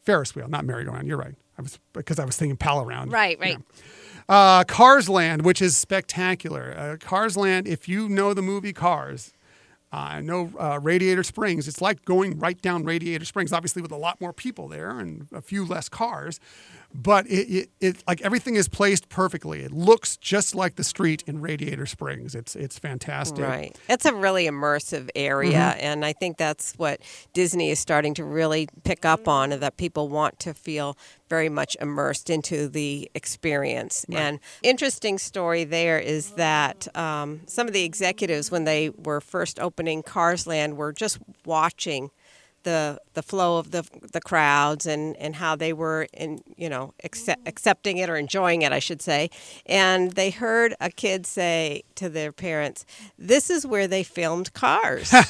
[0.03, 1.07] Ferris wheel, not merry-go-round.
[1.07, 1.35] You're right.
[1.57, 3.11] I was because I was thinking pal around.
[3.11, 3.57] Right, right.
[4.29, 6.73] Uh, Cars Land, which is spectacular.
[6.77, 7.67] Uh, Cars Land.
[7.67, 9.33] If you know the movie Cars,
[9.93, 11.67] Uh, I know uh, Radiator Springs.
[11.67, 15.27] It's like going right down Radiator Springs, obviously with a lot more people there and
[15.33, 16.39] a few less cars
[16.93, 19.61] but it, it, it, like everything is placed perfectly.
[19.61, 22.35] It looks just like the street in Radiator Springs.
[22.35, 23.43] It's it's fantastic.
[23.43, 23.77] Right.
[23.89, 25.79] It's a really immersive area, mm-hmm.
[25.79, 27.01] and I think that's what
[27.33, 30.97] Disney is starting to really pick up on, that people want to feel
[31.29, 34.05] very much immersed into the experience.
[34.09, 34.19] Right.
[34.19, 39.59] And interesting story there is that um, some of the executives, when they were first
[39.59, 42.11] opening Cars Land, were just watching
[42.63, 46.93] the the flow of the the crowds and and how they were in you know
[47.03, 49.29] accept, accepting it or enjoying it I should say.
[49.65, 52.85] And they heard a kid say to their parents
[53.17, 55.13] this is where they filmed cars.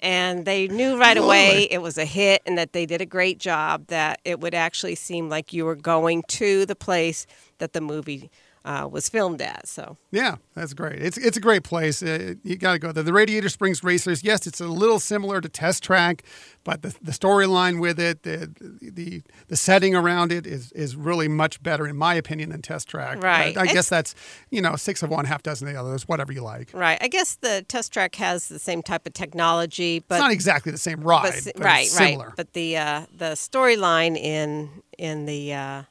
[0.00, 3.38] And they knew right away it was a hit and that they did a great
[3.38, 7.26] job that it would actually seem like you were going to the place
[7.58, 8.30] that the movie
[8.64, 9.68] uh, was filmed at.
[9.68, 11.00] So yeah, that's great.
[11.02, 12.02] It's it's a great place.
[12.02, 13.02] Uh, you got to go there.
[13.02, 14.24] The Radiator Springs Racers.
[14.24, 16.22] Yes, it's a little similar to Test Track,
[16.64, 18.50] but the, the storyline with it, the,
[18.80, 22.88] the the setting around it is is really much better in my opinion than Test
[22.88, 23.22] Track.
[23.22, 23.56] Right.
[23.56, 24.14] I, I guess that's
[24.50, 26.08] you know six of one, half dozen of the others.
[26.08, 26.70] Whatever you like.
[26.72, 26.98] Right.
[27.00, 30.72] I guess the Test Track has the same type of technology, but it's not exactly
[30.72, 31.34] the same ride.
[31.44, 31.88] But, but right.
[31.98, 32.18] Right.
[32.36, 35.82] But the uh, the storyline in in the uh,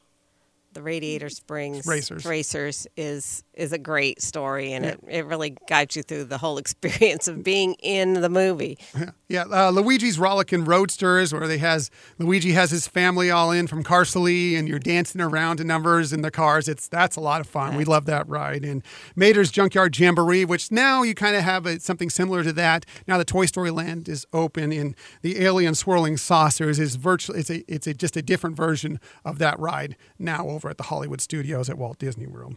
[0.74, 4.92] the Radiator Springs Racers, Racers is is a great story, and yeah.
[4.92, 8.78] it, it really guides you through the whole experience of being in the movie.
[8.98, 9.44] Yeah, yeah.
[9.44, 14.58] Uh, Luigi's Rollickin' Roadsters, where they has Luigi has his family all in from Carsoli,
[14.58, 16.68] and you're dancing around to numbers in the cars.
[16.68, 17.76] It's that's a lot of fun.
[17.76, 18.66] We love that ride.
[18.66, 18.84] And
[19.16, 22.86] Mater's Junkyard Jamboree, which now you kind of have a, something similar to that.
[23.08, 27.50] Now the Toy Story Land is open, and the Alien Swirling Saucers is virtually it's
[27.50, 31.22] a it's a, just a different version of that ride now over at the Hollywood
[31.22, 32.56] Studios at Walt Disney World.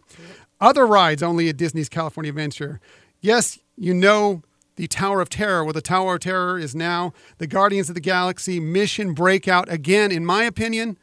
[0.61, 2.81] Other rides only at Disney's California Adventure.
[3.21, 4.43] Yes, you know
[4.77, 8.01] the Tower of Terror, where the Tower of Terror is now the Guardians of the
[8.01, 9.71] Galaxy Mission Breakout.
[9.73, 10.99] Again, in my opinion,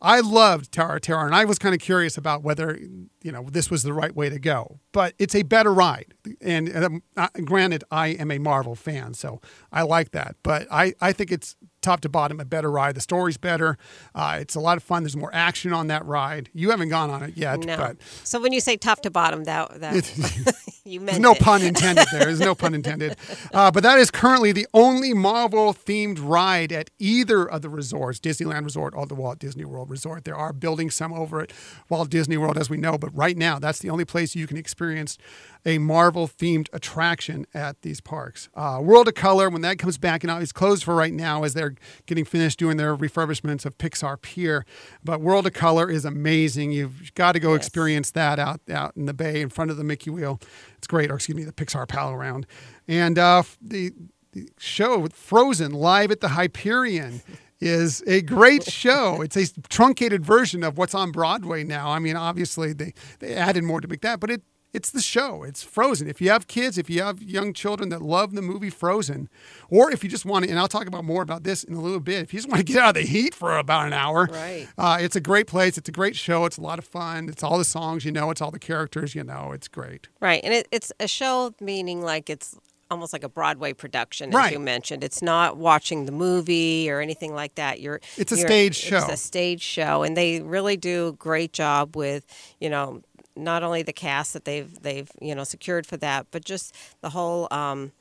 [0.00, 2.78] I loved Tower of Terror, and I was kind of curious about whether
[3.22, 4.78] you know this was the right way to go.
[4.92, 9.40] But it's a better ride, and, and uh, granted, I am a Marvel fan, so
[9.72, 10.36] I like that.
[10.44, 11.56] But I, I think it's
[11.88, 12.94] top to bottom a better ride.
[12.94, 13.78] The story's better.
[14.14, 15.04] Uh, it's a lot of fun.
[15.04, 16.50] There's more action on that ride.
[16.52, 17.76] You haven't gone on it yet, no.
[17.78, 22.06] but so when you say top to bottom, that that you meant no pun intended
[22.12, 22.26] there.
[22.26, 23.16] There's no pun intended.
[23.54, 28.20] Uh, but that is currently the only Marvel themed ride at either of the resorts,
[28.20, 30.24] Disneyland Resort or the Walt Disney World Resort.
[30.24, 31.52] There are building some over at
[31.88, 34.58] Walt Disney World, as we know, but right now that's the only place you can
[34.58, 35.16] experience
[35.64, 38.48] a Marvel themed attraction at these parks.
[38.54, 41.54] Uh, World of Color, when that comes back, and it's closed for right now as
[41.54, 41.74] they're
[42.06, 44.64] getting finished doing their refurbishments of Pixar Pier.
[45.04, 46.72] But World of Color is amazing.
[46.72, 47.58] You've got to go yes.
[47.58, 50.40] experience that out out in the bay in front of the Mickey Wheel.
[50.76, 52.46] It's great, or excuse me, the Pixar Pal-A-Round.
[52.86, 53.92] And uh, the,
[54.32, 57.22] the show Frozen live at the Hyperion
[57.60, 59.20] is a great show.
[59.20, 61.90] It's a truncated version of what's on Broadway now.
[61.90, 64.42] I mean, obviously they, they added more to make that, but it
[64.72, 65.42] it's the show.
[65.42, 66.08] It's Frozen.
[66.08, 69.28] If you have kids, if you have young children that love the movie Frozen,
[69.70, 71.80] or if you just want to, and I'll talk about more about this in a
[71.80, 72.22] little bit.
[72.22, 74.68] If you just want to get out of the heat for about an hour, right?
[74.76, 75.78] Uh, it's a great place.
[75.78, 76.44] It's a great show.
[76.44, 77.28] It's a lot of fun.
[77.28, 78.30] It's all the songs you know.
[78.30, 79.52] It's all the characters you know.
[79.52, 80.08] It's great.
[80.20, 82.56] Right, and it, it's a show meaning like it's
[82.90, 84.52] almost like a Broadway production, as right.
[84.52, 85.04] you mentioned.
[85.04, 87.80] It's not watching the movie or anything like that.
[87.80, 88.98] You're it's a you're, stage show.
[88.98, 92.24] It's a stage show, and they really do a great job with
[92.60, 93.02] you know
[93.38, 97.10] not only the cast that they've they've you know secured for that, but just the
[97.10, 97.92] whole um,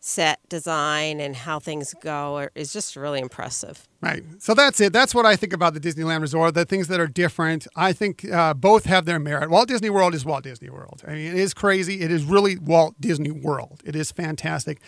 [0.00, 3.88] set design and how things go is just really impressive.
[4.02, 4.22] Right.
[4.38, 4.92] So that's it.
[4.92, 6.54] That's what I think about the Disneyland Resort.
[6.54, 7.66] The things that are different.
[7.74, 9.48] I think uh, both have their merit.
[9.48, 11.02] Walt Disney World is Walt Disney World.
[11.08, 12.02] I mean, it is crazy.
[12.02, 13.80] It is really Walt Disney World.
[13.82, 14.78] It is fantastic.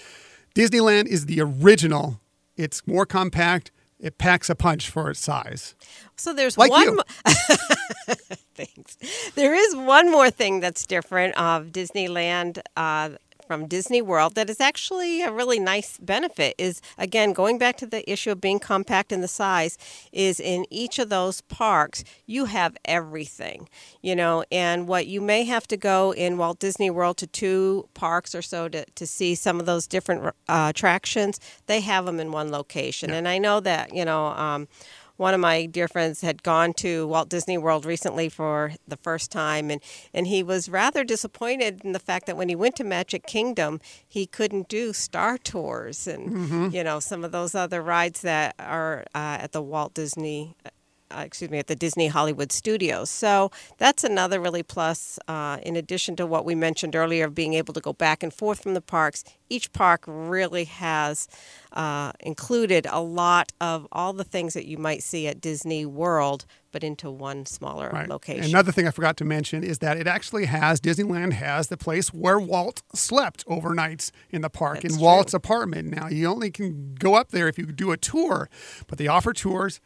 [0.54, 2.20] Disneyland is the original.
[2.56, 3.70] It's more compact.
[3.98, 5.74] It packs a punch for its size.
[6.16, 6.98] So there's like one.
[8.56, 8.96] Thanks.
[9.34, 13.10] There is one more thing that's different of Disneyland uh,
[13.46, 17.86] from Disney World that is actually a really nice benefit is again going back to
[17.86, 19.78] the issue of being compact in the size
[20.12, 23.68] is in each of those parks you have everything
[24.02, 27.88] you know and what you may have to go in Walt Disney World to two
[27.94, 32.18] parks or so to, to see some of those different uh, attractions they have them
[32.18, 33.16] in one location yeah.
[33.16, 34.66] and I know that you know um,
[35.16, 39.30] one of my dear friends had gone to Walt Disney World recently for the first
[39.30, 39.80] time, and,
[40.12, 43.80] and he was rather disappointed in the fact that when he went to Magic Kingdom,
[44.06, 46.68] he couldn't do Star Tours and mm-hmm.
[46.70, 50.54] you know some of those other rides that are uh, at the Walt Disney
[51.10, 53.10] uh, excuse me, at the Disney Hollywood Studios.
[53.10, 55.18] So that's another really plus.
[55.28, 58.32] Uh, in addition to what we mentioned earlier of being able to go back and
[58.32, 61.28] forth from the parks, each park really has
[61.72, 66.46] uh, included a lot of all the things that you might see at Disney World,
[66.72, 68.08] but into one smaller Right.
[68.08, 68.44] location.
[68.44, 72.08] Another thing I forgot to mention is that it actually has Disneyland has the place
[72.12, 75.04] where Walt slept overnights in the park That's in true.
[75.06, 75.94] Walt's apartment.
[75.94, 78.48] Now you only can go up there if you do a tour,
[78.88, 79.80] but they offer tours.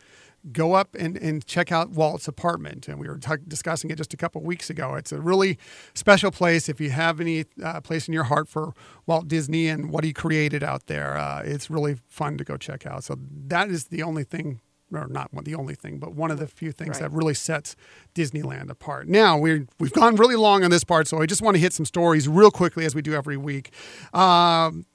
[0.52, 4.14] Go up and, and check out Walt's apartment, and we were talk- discussing it just
[4.14, 4.94] a couple weeks ago.
[4.94, 5.58] It's a really
[5.92, 6.66] special place.
[6.68, 8.72] If you have any uh, place in your heart for
[9.06, 12.86] Walt Disney and what he created out there, uh, it's really fun to go check
[12.86, 13.04] out.
[13.04, 13.18] So
[13.48, 14.60] that is the only thing
[14.92, 17.10] or not one, the only thing, but one of the few things Right.
[17.10, 17.76] that really sets
[18.14, 19.06] Disneyland apart.
[19.08, 21.72] Now we we've gone really long on this part, so I just want to hit
[21.72, 23.70] some stories real quickly as we do every week.
[24.12, 24.86] Um,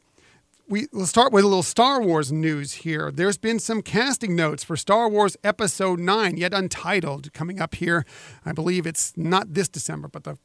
[0.67, 3.11] we we'll start with a little Star Wars news here.
[3.11, 8.05] There's been some casting notes for Star Wars Episode Nine, yet untitled, coming up here.
[8.45, 10.37] I believe it's not this December, but the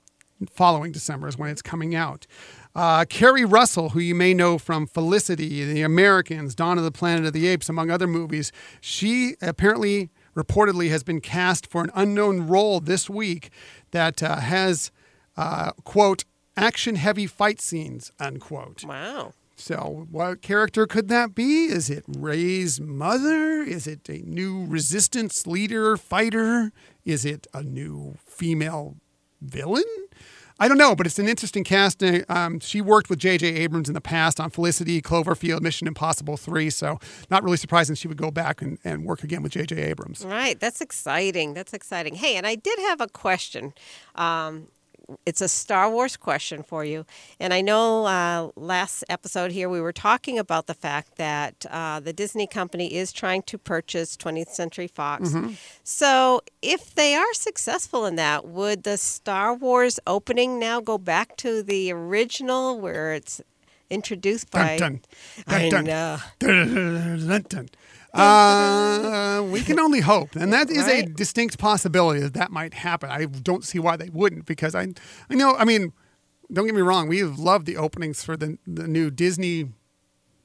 [0.50, 2.26] following December is when it's coming out.
[2.74, 7.26] Uh, Keri Russell, who you may know from Felicity, The Americans, Dawn of the Planet
[7.26, 12.46] of the Apes, among other movies, she apparently, reportedly, has been cast for an unknown
[12.46, 13.50] role this week
[13.90, 14.90] that uh, has,
[15.36, 16.24] uh, quote,
[16.56, 18.84] action heavy fight scenes, unquote.
[18.84, 19.32] wow.
[19.60, 21.66] So, what character could that be?
[21.66, 23.62] Is it Rey's mother?
[23.62, 26.72] Is it a new resistance leader, fighter?
[27.04, 28.96] Is it a new female
[29.42, 29.84] villain?
[30.58, 32.24] I don't know, but it's an interesting casting.
[32.28, 33.46] Um, she worked with J.J.
[33.48, 36.98] Abrams in the past on Felicity, Cloverfield, Mission Impossible 3, so
[37.30, 39.76] not really surprising she would go back and, and work again with J.J.
[39.76, 40.24] Abrams.
[40.24, 40.58] Right.
[40.58, 41.54] That's exciting.
[41.54, 42.14] That's exciting.
[42.14, 43.72] Hey, and I did have a question.
[44.14, 44.68] Um,
[45.26, 47.04] it's a Star Wars question for you.
[47.38, 52.00] And I know uh, last episode here we were talking about the fact that uh,
[52.00, 55.34] the Disney company is trying to purchase 20th Century Fox.
[55.82, 61.36] So if they are successful in that, would the Star Wars opening now go back
[61.38, 63.40] to the original where it's
[63.90, 64.76] introduced by.
[64.78, 65.00] Dun,
[65.46, 66.18] dun, I dun, know.
[68.12, 73.10] Uh, we can only hope, and that is a distinct possibility that that might happen.
[73.10, 74.88] I don't see why they wouldn't, because I,
[75.28, 75.54] I know.
[75.56, 75.92] I mean,
[76.52, 77.08] don't get me wrong.
[77.08, 79.72] We have loved the openings for the the new Disney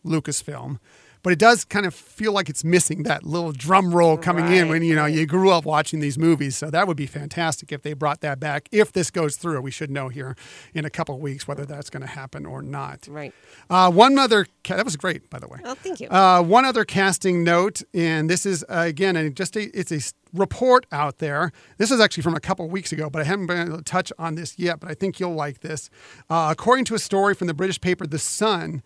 [0.05, 0.79] Lucasfilm,
[1.25, 4.69] but it does kind of feel like it's missing that little drum roll coming in
[4.69, 5.13] when you know right.
[5.15, 6.55] you grew up watching these movies.
[6.55, 8.69] So that would be fantastic if they brought that back.
[8.71, 10.35] If this goes through, we should know here
[10.75, 13.07] in a couple of weeks whether that's going to happen or not.
[13.09, 13.33] Right.
[13.71, 15.57] Uh, one other ca- that was great, by the way.
[15.65, 16.09] Oh, thank you.
[16.09, 20.01] Uh, one other casting note, and this is uh, again, and just a, it's a
[20.31, 21.51] report out there.
[21.79, 24.13] This is actually from a couple weeks ago, but I haven't been able to touch
[24.19, 24.79] on this yet.
[24.79, 25.89] But I think you'll like this.
[26.29, 28.83] Uh, according to a story from the British paper The Sun,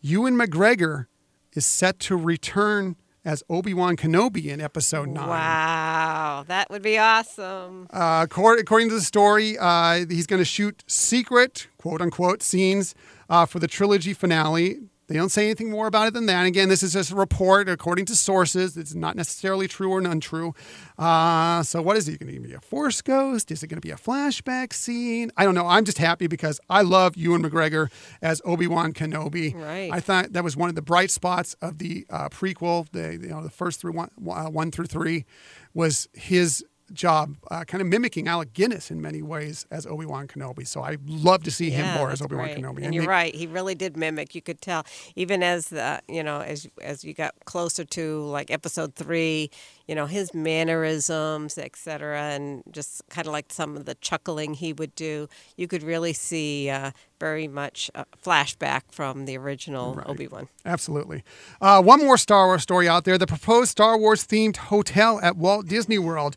[0.00, 1.08] Ewan McGregor
[1.54, 5.28] is set to return as Obi Wan Kenobi in Episode Nine.
[5.28, 7.86] Wow, that would be awesome.
[7.90, 12.94] Uh, according, according to the story, uh, he's going to shoot secret, quote unquote, scenes
[13.30, 14.80] uh, for the trilogy finale.
[15.14, 16.38] They don't say anything more about it than that.
[16.38, 18.76] And again, this is just a report according to sources.
[18.76, 20.56] It's not necessarily true or untrue.
[20.98, 22.52] Uh, so, what is it going to be?
[22.52, 23.52] A force ghost?
[23.52, 25.30] Is it going to be a flashback scene?
[25.36, 25.68] I don't know.
[25.68, 27.92] I'm just happy because I love Ewan McGregor
[28.22, 29.54] as Obi Wan Kenobi.
[29.54, 29.88] Right.
[29.92, 32.88] I thought that was one of the bright spots of the uh, prequel.
[32.90, 35.26] The you know the first through one, uh, one through three
[35.74, 40.28] was his job, uh, kind of mimicking Alec Guinness in many ways as Obi Wan
[40.28, 40.66] Kenobi.
[40.66, 42.48] So I love to see him more as Obi Wan.
[42.48, 42.84] Kenobi.
[42.84, 43.34] And you're they- right.
[43.34, 44.34] He really did mimic.
[44.34, 44.84] You could tell,
[45.16, 49.50] even as the you know, as as you got closer to like episode three,
[49.86, 54.72] you know, his mannerisms, etc., and just kind of like some of the chuckling he
[54.72, 55.28] would do.
[55.56, 60.06] You could really see uh, very much a flashback from the original Right.
[60.06, 60.48] Obi Wan.
[60.64, 61.22] Absolutely.
[61.60, 65.36] Uh, one more Star Wars story out there: the proposed Star Wars themed hotel at
[65.36, 66.36] Walt Disney World.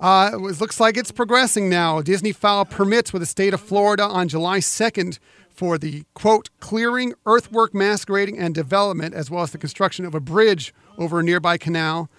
[0.00, 2.00] Uh, it looks like it's progressing now.
[2.00, 5.18] Disney filed permits with the state of Florida on July 2nd
[5.50, 10.14] for the quote clearing, earthwork mass grading, and development, as well as the construction of
[10.14, 12.10] a bridge over a nearby canal.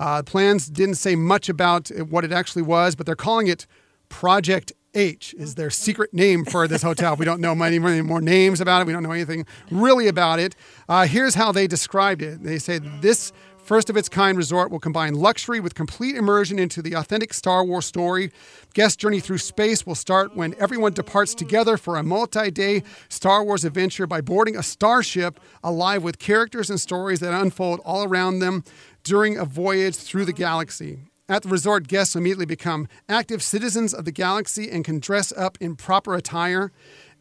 [0.00, 3.66] Uh, plans didn't say much about what it actually was, but they're calling it
[4.08, 7.14] Project H is their secret name for this hotel.
[7.16, 8.86] We don't know many, many more names about it.
[8.86, 10.56] We don't know anything really about it.
[10.88, 12.42] Uh, here's how they described it.
[12.42, 13.30] They say this
[13.70, 17.64] first of its kind resort will combine luxury with complete immersion into the authentic Star
[17.64, 18.32] Wars story.
[18.74, 23.64] Guest journey through space will start when everyone departs together for a multi-day Star Wars
[23.64, 28.64] adventure by boarding a starship alive with characters and stories that unfold all around them
[29.04, 31.04] during a voyage through the galaxy.
[31.28, 35.56] At the resort, guests immediately become active citizens of the galaxy and can dress up
[35.60, 36.72] in proper attire.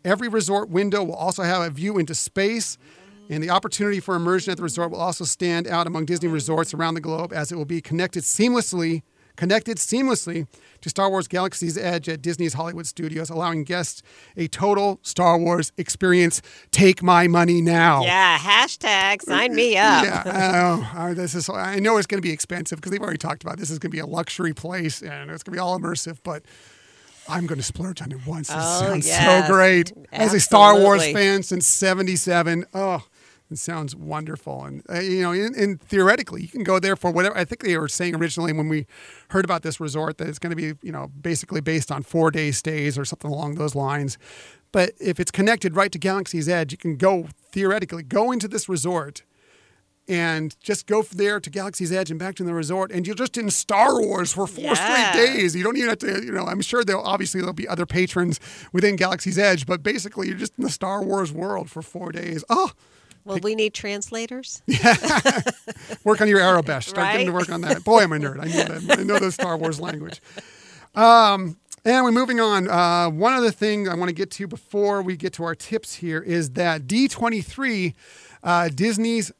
[0.03, 2.79] Every resort window will also have a view into space.
[3.29, 6.73] And the opportunity for immersion at the resort will also stand out among Disney resorts
[6.73, 9.03] around the globe as it will be connected seamlessly
[9.39, 10.47] connected seamlessly
[10.81, 14.03] to Star Wars Galaxy's Edge at Disney's Hollywood Studios, allowing guests
[14.35, 16.41] a total Star Wars experience.
[16.71, 18.03] Take my money now.
[18.03, 20.03] Yeah, hashtag sign me up.
[20.03, 21.49] Yeah, oh, oh, this is.
[21.49, 23.91] I know it's going to be expensive because they've already talked about this is going
[23.91, 26.43] to be a luxury place and it's going to be all immersive, but.
[27.31, 28.49] I'm going to splurge on it once.
[28.51, 29.45] Oh, sounds yes.
[29.45, 29.93] so great.
[30.11, 33.03] As a Star Wars fan since '77, oh,
[33.51, 34.63] it sounds wonderful.
[34.63, 37.35] And uh, you know, and, and theoretically, you can go there for whatever.
[37.37, 38.85] I think they were saying originally when we
[39.29, 42.31] heard about this resort that it's going to be, you know, basically based on four
[42.31, 44.17] day stays or something along those lines.
[44.71, 48.69] But if it's connected right to Galaxy's Edge, you can go theoretically go into this
[48.69, 49.23] resort
[50.07, 53.15] and just go from there to Galaxy's Edge and back to the resort, and you're
[53.15, 55.11] just in Star Wars for four Yeah.
[55.13, 55.55] straight days.
[55.55, 56.45] You don't even have to, you know.
[56.45, 58.39] I'm sure there'll obviously there'll be other patrons
[58.73, 62.43] within Galaxy's Edge, but basically you're just in the Star Wars world for four days.
[62.49, 62.71] Oh,
[63.25, 64.61] Will we need translators?
[66.03, 66.83] work on your Aurebesh.
[66.83, 67.83] Start getting to work on that.
[67.83, 68.39] Boy, I'm a nerd.
[68.39, 68.99] I know that.
[68.99, 70.21] I know the Star Wars language.
[70.95, 72.69] Um, and we're moving on.
[72.69, 75.95] Uh, one other thing I want to get to before we get to our tips
[75.95, 77.93] here is that D23,
[78.43, 79.31] uh, Disney's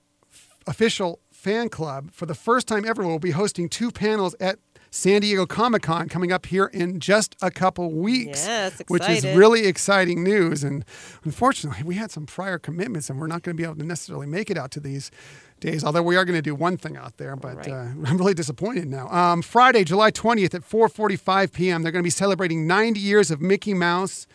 [0.67, 4.59] official fan club, for the first time ever, will be hosting two panels at
[4.91, 8.45] San Diego Comic Con coming up here in just a couple weeks.
[8.45, 10.63] Yes, which is really exciting news.
[10.63, 10.83] And
[11.23, 14.25] unfortunately, we had some prior commitments, and we're not going to be able to necessarily
[14.27, 15.11] make it out to these
[15.59, 15.83] days.
[15.83, 17.67] Although we are going to do one thing out there, but Right.
[17.69, 17.73] uh,
[18.05, 19.09] I'm really disappointed now.
[19.09, 21.83] Um, Friday, July 20th at 4:45 p.m.
[21.83, 24.25] They're going to be celebrating 90 years of Mickey Mouse.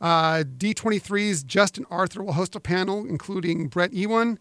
[0.00, 4.38] Uh, D23's Justin Arthur will host a panel, including Bret Iwan.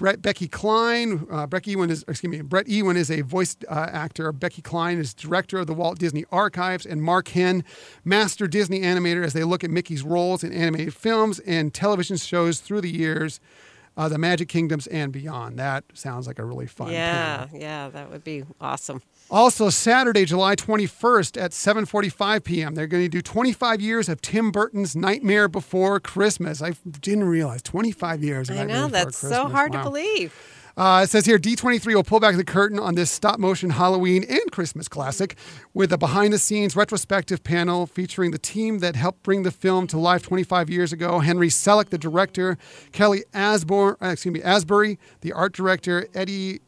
[0.00, 1.26] Brett Becky Cline.
[1.30, 2.40] Uh, Bret Iwan is excuse me.
[2.40, 4.32] Bret Iwan is a voice uh, actor.
[4.32, 7.64] Becky Cline is director of the Walt Disney Archives, and Mark Henn,
[8.02, 12.60] master Disney animator, as they look at Mickey's roles in animated films and television shows
[12.60, 13.40] through the years,
[13.96, 15.58] uh, the Magic Kingdoms and beyond.
[15.58, 16.90] That sounds like a really fun.
[16.92, 17.60] yeah, panel.
[17.60, 19.02] yeah, that would be awesome.
[19.30, 22.74] Also, Saturday, July 21st at 7:45 p.m.
[22.74, 26.60] They're going to do 25 years of Tim Burton's Nightmare Before Christmas.
[26.62, 28.50] I didn't realize 25 years.
[28.50, 29.78] I know that's so hard Wow.
[29.84, 30.34] to believe.
[30.76, 34.24] Uh, it says here D23 will pull back the curtain on this stop motion Halloween
[34.28, 35.36] and Christmas classic
[35.74, 39.86] with a behind the scenes retrospective panel featuring the team that helped bring the film
[39.88, 42.56] to life 25 years ago Henry Selick, the director,
[42.92, 46.60] Kelly Asborn, uh, excuse me, Asbury, the art director, Eddie.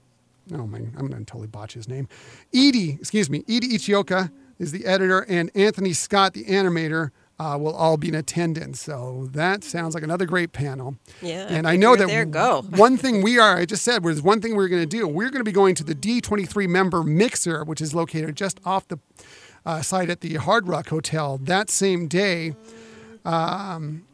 [0.53, 2.09] Oh my, I'm going to totally botch his name.
[2.53, 7.75] Edie, excuse me, Edie Ichioka is the editor, and Anthony Scott, the animator, uh, will
[7.75, 8.81] all be in attendance.
[8.81, 10.97] So that sounds like another great panel.
[11.21, 12.63] Yeah, and I know that there, go.
[12.71, 15.09] one thing we are, I just said, was one thing we're going to do.
[15.09, 18.87] We're going to be going to the D23 member mixer, which is located just off
[18.89, 18.99] the
[19.65, 22.55] uh, site at the Hard Rock Hotel that same day.
[23.25, 24.05] Um,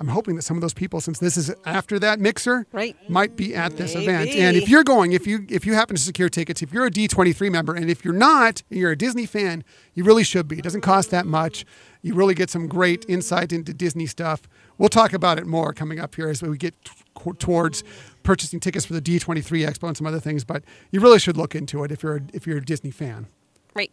[0.00, 2.96] I'm hoping that some of those people, since this is after that mixer, Right.
[3.08, 4.30] might be at this event.
[4.30, 6.90] And if you're going, if you if you happen to secure tickets, if you're a
[6.90, 9.62] D23 member, and if you're not, and you're a Disney fan,
[9.94, 10.58] you really should be.
[10.58, 11.64] It doesn't cost that much.
[12.04, 14.42] You really get some great insight into Disney stuff.
[14.76, 16.92] We'll talk about it more coming up here as we get t-
[17.38, 17.82] towards
[18.22, 20.44] purchasing tickets for the D23 Expo and some other things.
[20.44, 23.26] But you really should look into it if you're a, if you're a Disney fan.
[23.74, 23.90] Right.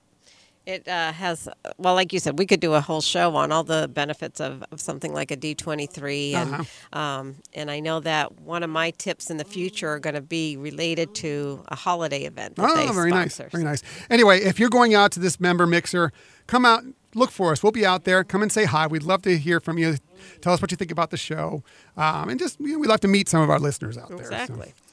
[0.65, 1.47] It uh, has,
[1.77, 4.61] well, like you said, we could do a whole show on all the benefits of,
[4.73, 6.33] of something like a D23.
[6.33, 6.99] And, Uh-huh.
[6.99, 10.21] um, and I know that one of my tips in the future are going to
[10.21, 12.57] be related to a holiday event.
[12.57, 13.37] That they Oh, very nice.
[13.37, 13.81] Very nice.
[14.09, 16.11] Anyway, if you're going out to this member mixer,
[16.47, 16.83] come out,
[17.15, 17.63] look for us.
[17.63, 18.23] We'll be out there.
[18.23, 18.87] Come and say hi.
[18.87, 19.97] We'd love to hear from you.
[20.41, 21.63] Tell us what you think about the show.
[21.97, 24.19] Um, and just, you know, we'd love to meet some of our listeners out there.
[24.19, 24.73] Exactly.
[24.75, 24.90] So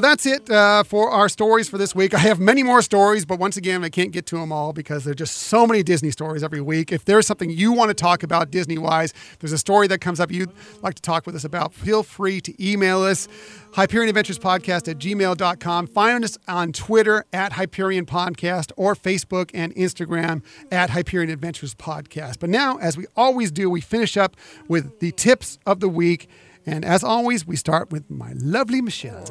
[0.00, 2.14] that's it uh, for our stories for this week.
[2.14, 5.04] I have many more stories, but once again, I can't get to them all because
[5.04, 6.92] there are just so many Disney stories every week.
[6.92, 10.20] If there's something you want to talk about Disney wise, there's a story that comes
[10.20, 10.52] up you'd
[10.82, 13.26] like to talk with us about, feel free to email us,
[13.72, 15.86] Hyperion Adventures Podcast at gmail.com.
[15.86, 22.38] Find us on Twitter at Hyperion Podcast or Facebook and Instagram at Hyperion Adventures Podcast.
[22.38, 24.36] But now, as we always do, we finish up
[24.68, 26.28] with the tips of the week.
[26.70, 29.24] And as always, we start with my lovely Michelle.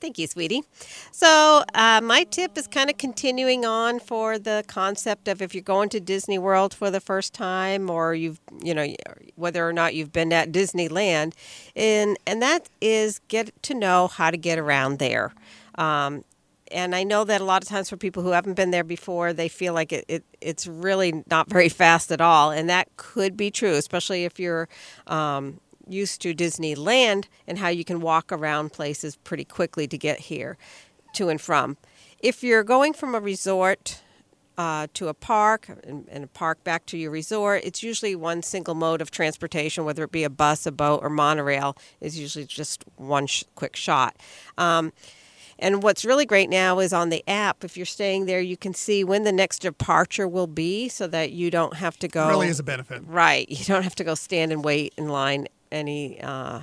[0.00, 0.62] Thank you, sweetie.
[1.12, 5.62] So, uh, my tip is kind of continuing on for the concept of if you're
[5.62, 8.94] going to Disney World for the first time, or you've, you know,
[9.34, 11.34] whether or not you've been at Disneyland,
[11.74, 15.32] and and that is get to know how to get around there.
[15.76, 16.24] Um,
[16.72, 19.32] and I know that a lot of times for people who haven't been there before,
[19.32, 23.36] they feel like it, it it's really not very fast at all, and that could
[23.36, 24.68] be true, especially if you're
[25.06, 30.20] um, used to Disneyland and how you can walk around places pretty quickly to get
[30.20, 30.56] here,
[31.14, 31.76] to and from.
[32.18, 34.02] If you're going from a resort
[34.58, 38.42] uh, to a park and, and a park back to your resort, it's usually one
[38.42, 42.46] single mode of transportation, whether it be a bus, a boat, or monorail, is usually
[42.46, 44.16] just one sh- quick shot.
[44.56, 44.92] Um,
[45.58, 48.74] and what's really great now is on the app, if you're staying there, you can
[48.74, 52.28] see when the next departure will be so that you don't have to go.
[52.28, 53.02] Really is a benefit.
[53.06, 53.48] Right.
[53.48, 56.20] You don't have to go stand and wait in line any.
[56.20, 56.60] Uh,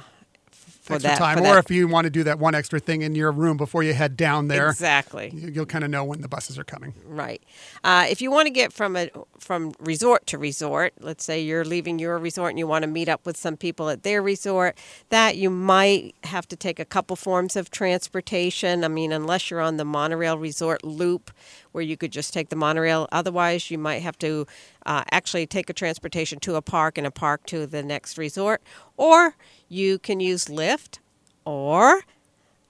[0.84, 2.80] for extra that, time, for or that- if you want to do that one extra
[2.80, 5.32] thing in your room before you head down there, Exactly.
[5.34, 6.94] you- you'll kind of know when the buses are coming.
[7.06, 7.42] Right.
[7.84, 9.10] Uh, if you want to get from a
[9.40, 13.10] from resort to resort, let's say you're leaving your resort and you want to meet
[13.10, 14.78] up with some people at their resort,
[15.10, 18.84] that you might have to take a couple forms of transportation.
[18.84, 21.32] I mean, unless you're on the monorail resort loop,
[21.72, 23.08] where you could just take the monorail.
[23.12, 24.46] Otherwise, you might have to
[24.86, 28.62] uh, actually take a transportation to a park and a park to the next resort,
[28.98, 29.36] or
[29.74, 31.00] you can use Lyft
[31.46, 32.02] or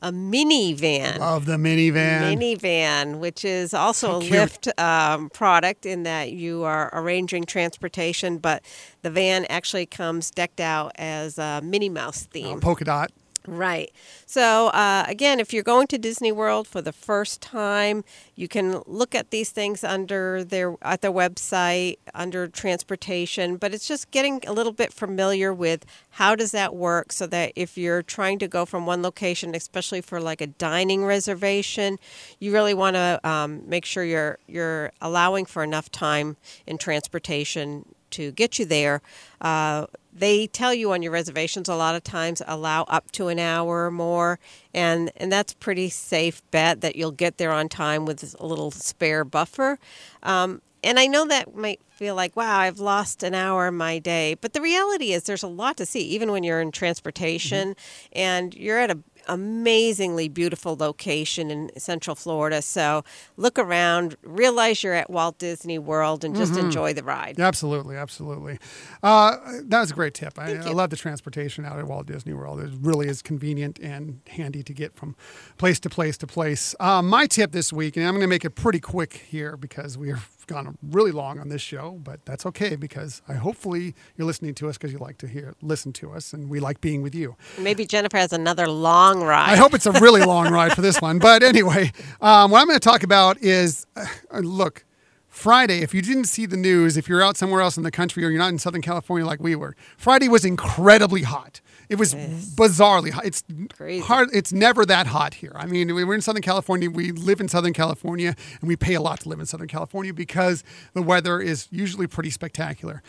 [0.02, 2.38] a Minnie Van Love the Minnie Van.
[2.38, 4.30] minivan, which is also So a.
[4.30, 8.64] Lyft um, product in that you are arranging transportation, but
[9.02, 12.58] the van actually comes decked out as a Minnie Mouse theme.
[12.58, 13.12] Uh, polka dot.
[13.46, 13.92] Right.
[14.26, 18.82] So, uh, again, if you're going to Disney World for the first time, you can
[18.88, 23.58] look at these things under their at their website under transportation.
[23.58, 27.52] But it's just getting a little bit familiar with how does that work, so that
[27.58, 32.00] if you're trying to go from one location, especially for like a dining reservation,
[32.40, 37.94] you really want to um, make sure you're you're allowing for enough time in transportation
[38.12, 39.02] to get you there.
[39.42, 43.40] Uh, they tell you on your reservations a lot of times allow up to an
[43.40, 44.40] hour or more,
[44.74, 48.72] and and that's pretty safe bet that you'll get there on time with a little
[48.72, 49.80] spare buffer.
[50.22, 54.00] Um, and I know that might feel like, wow, I've lost an hour of my
[54.00, 54.36] day.
[54.40, 57.76] But the reality is, there's a lot to see, even when you're in transportation
[58.12, 62.62] and you're at a amazingly beautiful location in Central Florida.
[62.62, 63.04] So
[63.38, 67.40] look around, realize you're at Walt Disney World, and just enjoy the ride.
[67.40, 68.60] Absolutely, absolutely.
[69.02, 70.38] Uh, that was a great tip.
[70.38, 72.60] I, I love the transportation out at Walt Disney World.
[72.60, 75.16] It really is convenient and handy to get from
[75.58, 76.76] place to place to place.
[76.80, 79.98] Uh, my tip this week, and I'm going to make it pretty quick here because
[79.98, 84.28] we have gone really long on this show, but that's okay because I hopefully you're
[84.28, 87.02] listening to us because you like to hear, listen to us, and we like being
[87.02, 87.36] with you.
[87.60, 89.50] Maybe Jennifer has another long ride.
[89.50, 91.20] I hope it's a really long ride for this one.
[91.20, 91.92] But anyway,
[92.22, 94.06] um, what I'm going to talk about is uh,
[94.40, 94.86] look,
[95.28, 98.24] Friday, if you didn't see the news, if you're out somewhere else in the country
[98.24, 101.60] or you're not in Southern California like we were, Friday was incredibly hot.
[101.94, 103.26] It was bizarrely hot.
[103.26, 103.44] It's
[103.78, 104.04] Crazy.
[104.04, 104.30] hard.
[104.34, 105.52] It's never that hot here.
[105.56, 106.90] I mean, we we're in Southern California.
[106.90, 110.14] We live in Southern California, and we pay a lot to live in Southern California
[110.14, 110.64] because
[110.94, 113.02] the weather is usually pretty spectacular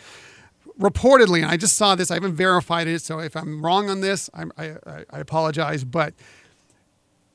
[0.79, 4.01] reportedly, and I just saw this, I haven't verified it, so if I'm wrong on
[4.01, 5.85] this, I'm, I, I, I apologize.
[5.85, 6.13] But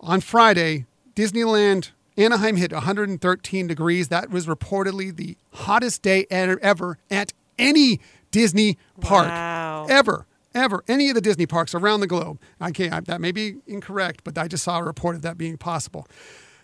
[0.00, 0.84] on Friday,
[1.14, 4.08] Disneyland Anaheim hit 113 degrees.
[4.08, 9.86] That was reportedly the hottest day ever, ever at any Disney park Wow.
[9.88, 10.26] ever.
[10.54, 12.40] Ever, any of the Disney parks around the globe.
[12.60, 15.56] I can't, that may be incorrect, but I just saw a report of that being
[15.56, 16.08] possible.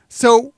[0.08, 0.52] So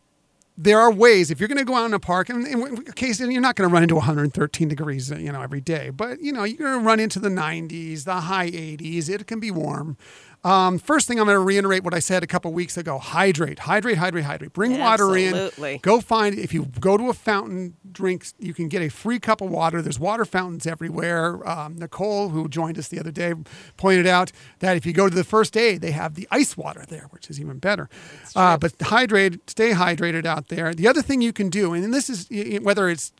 [0.60, 3.20] there are ways if you're going to go out in a park and in case
[3.20, 6.42] you're not going to run into 113 degrees you know every day but you know
[6.42, 9.96] you're going to run into the 90s the high 80s it can be warm
[10.44, 13.58] um, first thing i'm going to reiterate what i said a couple weeks ago hydrate
[13.60, 14.52] hydrate hydrate hydrate.
[14.52, 15.34] Bring water in.
[15.82, 19.40] Go find if you go to a fountain drinks you can get a free cup
[19.40, 19.82] of water.
[19.82, 21.46] There's water fountains everywhere.
[21.48, 23.34] Um, nicole who joined us the other day
[23.76, 24.30] pointed out
[24.60, 27.28] that if you go to the first aid they have the ice water there which
[27.30, 27.88] is even better.
[28.36, 30.72] Uh, but hydrate stay hydrated out there.
[30.74, 32.28] The other thing you can do and this is
[32.62, 33.12] whether it's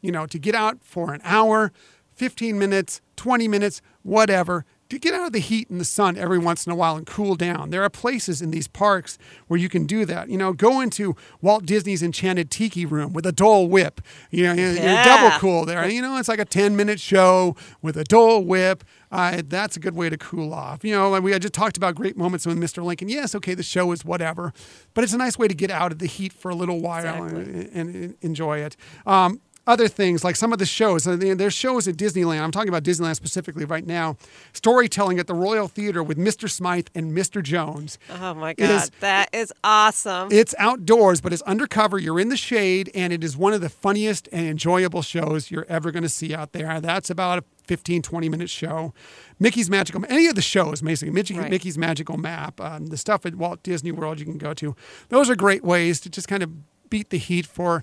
[0.00, 1.72] you know to get out for an hour
[2.14, 4.64] 15 minutes 20 minutes whatever
[4.98, 7.34] get out of the heat and the sun every once in a while and cool
[7.34, 7.70] down.
[7.70, 9.18] There are places in these parks
[9.48, 10.28] where you can do that.
[10.28, 14.00] You know, go into Walt Disney's Enchanted Tiki Room with a Dole Whip.
[14.30, 15.04] You know, you're, you're Yeah.
[15.04, 15.88] double cool there.
[15.88, 18.84] You know, it's like a 10 minute show with a Dole Whip.
[19.10, 20.82] Uh, that's a good way to cool off.
[20.84, 22.82] You know, like we I just talked about great moments with Mr.
[22.82, 23.08] Lincoln.
[23.10, 24.52] Yes, okay, the show is whatever,
[24.94, 27.24] but it's a nice way to get out of the heat for a little while
[27.24, 27.68] Exactly.
[27.74, 28.74] and, and enjoy it.
[29.04, 32.40] Um, other things like some of the shows, there's shows at Disneyland.
[32.40, 34.16] I'm talking about Disneyland specifically right now.
[34.52, 36.50] Storytelling at the Royal Theater with Mr.
[36.50, 37.42] Smythe and Mr.
[37.42, 37.98] Jones.
[38.10, 40.28] Oh my God, is- that is awesome.
[40.32, 41.98] It's outdoors, but it's undercover.
[41.98, 45.66] You're in the shade, and it is one of the funniest and enjoyable shows you're
[45.68, 46.80] ever going to see out there.
[46.80, 48.92] That's about a 15, 20 minute show.
[49.38, 51.50] Mickey's Magical, any of the shows, basically, Mickey, Right.
[51.50, 54.74] Mickey's Magical Map, um, the stuff at Walt Disney World you can go to.
[55.08, 56.50] Those are great ways to just kind of
[56.90, 57.82] beat the heat for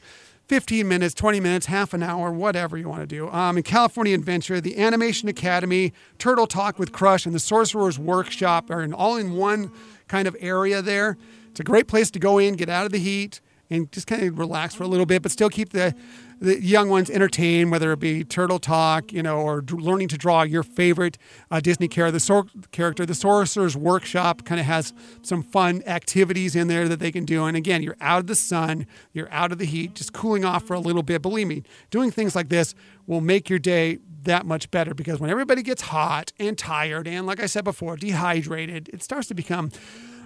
[0.49, 3.29] 15 minutes, 20 minutes, half an hour, whatever you want to do.
[3.29, 8.71] Um, in California Adventure, the Animation Academy, Turtle Talk with Crush, and the Sorcerer's Workshop
[8.71, 9.71] are in all in one
[10.07, 11.17] kind of area there.
[11.51, 14.23] It's a great place to go in, get out of the heat, and just kind
[14.23, 15.95] of relax for a little bit, but still keep the
[16.41, 20.17] the young ones entertained, whether it be Turtle Talk, you know, or d- learning to
[20.17, 21.17] draw your favorite
[21.51, 22.13] uh, Disney character.
[22.13, 26.99] The sor- character, the Sorcerer's Workshop, kind of has some fun activities in there that
[26.99, 27.43] they can do.
[27.43, 30.63] And again, you're out of the sun, you're out of the heat, just cooling off
[30.63, 31.21] for a little bit.
[31.21, 32.73] Believe me, doing things like this
[33.05, 37.25] will make your day that much better because when everybody gets hot and tired and,
[37.25, 39.71] like I said before, dehydrated, it starts to become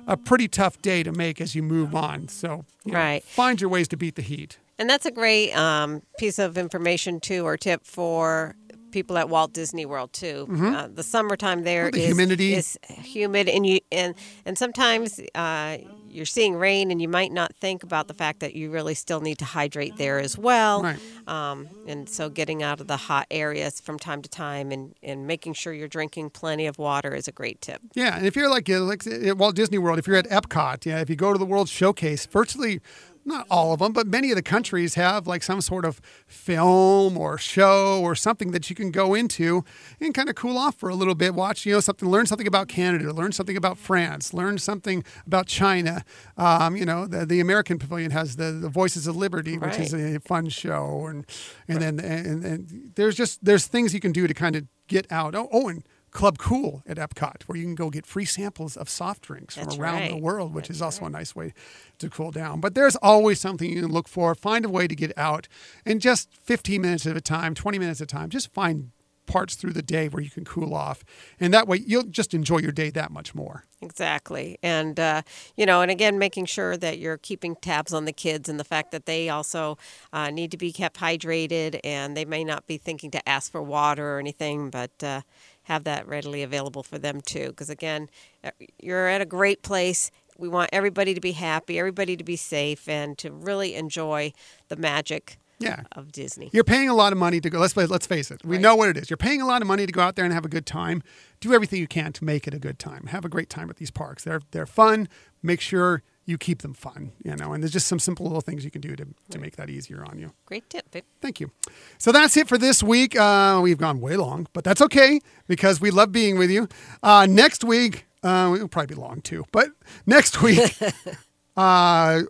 [0.08, 2.28] a pretty tough day to make as you move on.
[2.28, 3.24] So, you know, Right.
[3.24, 4.58] find your ways to beat the heat.
[4.80, 8.56] And that's a great um, piece of information too, or tip for
[8.94, 10.48] people at Walt Disney World too.
[10.50, 11.96] Uh, the summertime there Mm-hmm.
[11.96, 12.54] the is humidity.
[12.54, 14.16] is humid, and you and
[14.46, 15.78] and sometimes uh,
[16.10, 19.20] you're seeing rain, and you might not think about the fact that you really still
[19.20, 20.84] need to hydrate there as well.
[20.84, 21.00] Right.
[21.28, 25.26] Um, and so, getting out of the hot areas from time to time, and and
[25.28, 27.82] making sure you're drinking plenty of water is a great tip.
[27.96, 30.86] Yeah, and if you're like, uh, like at Walt Disney World, if you're at Epcot,
[30.86, 32.80] yeah, if you go to the World Showcase, virtually
[33.26, 37.18] not all of them, but many of the countries have like some sort of film
[37.18, 39.64] or show or something that you can go into
[40.00, 41.34] and kind of cool off for a little bit.
[41.34, 45.48] Watch, you know, something, learn something about Canada, learn something about France, learn something about
[45.48, 46.04] China.
[46.38, 49.94] Um, you know, the, the American Pavilion has the, the Voices of Liberty, which is
[49.94, 51.26] a fun show, and
[51.68, 55.12] and then and, and there's just there's things you can do to kind of get
[55.12, 55.36] out.
[55.36, 55.84] Oh, oh and
[56.14, 59.76] Club Cool at Epcot, where you can go get free samples of soft drinks That's
[59.76, 61.54] from around the world, which is also a nice way
[61.98, 62.62] to cool down.
[62.62, 64.36] But there's always something you can look for.
[64.36, 65.48] Find a way to get out,
[65.86, 68.92] and just 15 minutes at a time, 20 minutes at a time, just find
[69.26, 71.04] parts through the day where you can cool off,
[71.40, 73.66] and that way you'll just enjoy your day that much more.
[73.82, 74.58] Exactly.
[74.64, 75.24] And, uh,
[75.58, 78.64] you know, and again, making sure that you're keeping tabs on the kids and the
[78.64, 79.78] fact that they also
[80.14, 83.62] uh, need to be kept hydrated and they may not be thinking to ask for
[83.62, 85.22] water or anything, but uh,
[85.64, 87.48] have that readily available for them too.
[87.50, 88.10] Because, again,
[88.44, 88.52] uh,
[88.82, 90.12] you're at a great place.
[90.38, 94.34] We want everybody to be happy, everybody to be safe, and to really enjoy
[94.68, 95.84] the magic Yeah.
[95.94, 96.50] of Disney.
[96.52, 97.60] You're paying a lot of money to go.
[97.60, 98.44] Let's let's face it.
[98.44, 98.62] We Right.
[98.62, 99.10] know what it is.
[99.10, 101.04] You're paying a lot of money to go out there and have a good time.
[101.40, 103.08] Do everything you can to make it a good time.
[103.08, 104.24] Have a great time at these parks.
[104.24, 105.08] They're they're fun.
[105.42, 107.12] Make sure you keep them fun.
[107.24, 109.56] You know, and there's just some simple little things you can do to to make
[109.58, 110.34] that easier on you.
[110.46, 111.04] Great tip, babe.
[111.22, 111.52] Thank you.
[111.98, 113.16] So that's it for this week.
[113.16, 116.68] Uh, we've gone way long, but that's okay because we love being with you.
[117.02, 119.70] Uh, next week, uh, it'll probably be long too, but
[120.06, 120.78] next week,
[121.58, 122.22] uh,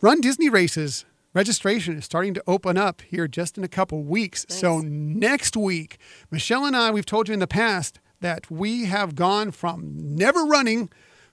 [0.00, 1.04] Run Disney Races
[1.36, 4.46] registration is starting to open up here just in a couple weeks.
[4.48, 5.98] So next week,
[6.30, 10.44] Michelle and I, we've told you in the past that we have gone from never
[10.44, 10.88] running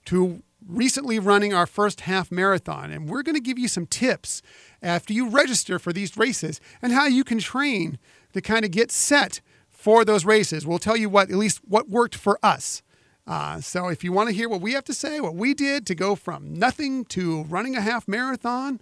[0.05, 2.91] to recently running our first half marathon.
[2.91, 4.41] And we're going to give you some tips
[4.81, 7.97] after you register for these races and how you can train
[8.33, 10.65] to kind of get set for those races.
[10.65, 12.81] We'll tell you what, at least what worked for us.
[13.25, 15.85] Uh, so if you want to hear what we have to say, what we did
[15.87, 18.81] to go from nothing to running a half marathon,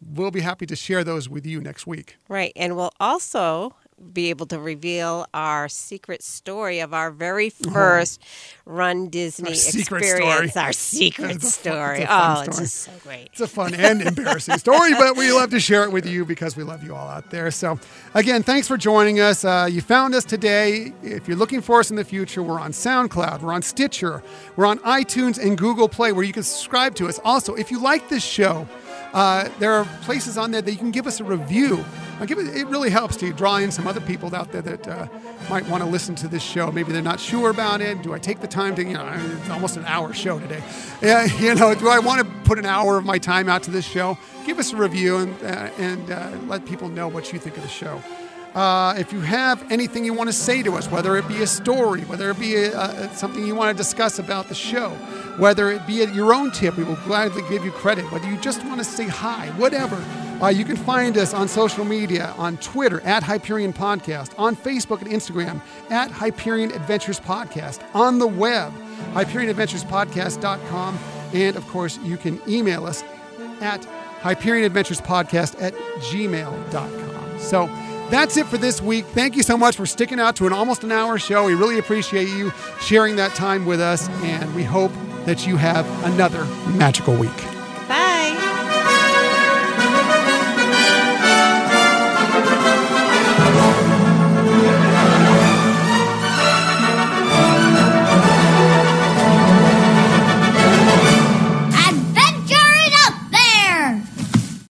[0.00, 2.16] we'll be happy to share those with you next week.
[2.28, 2.52] Right.
[2.56, 3.74] And we'll also
[4.12, 8.22] be able to reveal our secret story of our very first
[8.64, 10.52] Run Disney Our experience.
[10.52, 10.64] story.
[10.64, 11.98] Our secret It's a fun- story.
[12.00, 13.28] it's a fun oh, it's just so great.
[13.32, 16.56] It's a fun and embarrassing story, but we love to share it with you because
[16.56, 17.50] we love you all out there.
[17.50, 17.78] So,
[18.14, 19.44] again, thanks for joining us.
[19.44, 20.92] Uh, you found us today.
[21.02, 24.22] If you're looking for us in the future, we're on SoundCloud, we're on Stitcher,
[24.56, 27.20] we're on iTunes and Google Play where you can subscribe to us.
[27.24, 28.66] Also, if you like this show,
[29.12, 31.84] uh, there are places on there that you can give us a review.
[32.26, 35.08] Give it, it really helps to draw in some other people out there that uh,
[35.48, 36.70] might want to listen to this show.
[36.70, 38.02] Maybe they're not sure about it.
[38.02, 39.10] Do I take the time to, you know,
[39.40, 40.62] it's almost an hour show today.
[41.02, 43.70] Yeah, you know, do I want to put an hour of my time out to
[43.70, 44.18] this show?
[44.46, 47.62] Give us a review and, uh, and uh, let people know what you think of
[47.62, 48.02] the show.
[48.54, 51.46] Uh, if you have anything you want to say to us, whether it be a
[51.46, 54.90] story, whether it be a, something you want to discuss about the show,
[55.38, 58.10] whether it be your own tip, we will gladly give you credit.
[58.10, 59.96] Whether you just want to say hi, whatever,
[60.42, 65.02] uh, you can find us on social media on Twitter at Hyperion Podcast, on Facebook
[65.02, 65.60] and Instagram
[65.90, 68.72] at Hyperion Adventures Podcast, on the web,
[69.12, 70.98] HyperionAdventurespodcast.com,
[71.34, 73.04] and of course, you can email us
[73.60, 73.86] at
[74.20, 77.38] HyperionAdventurespodcast at gmail.com.
[77.38, 77.66] So
[78.10, 79.04] that's it for this week.
[79.06, 81.46] Thank you so much for sticking out to an almost an hour show.
[81.46, 84.92] We really appreciate you sharing that time with us, and we hope
[85.26, 86.44] that you have another
[86.76, 87.30] magical week.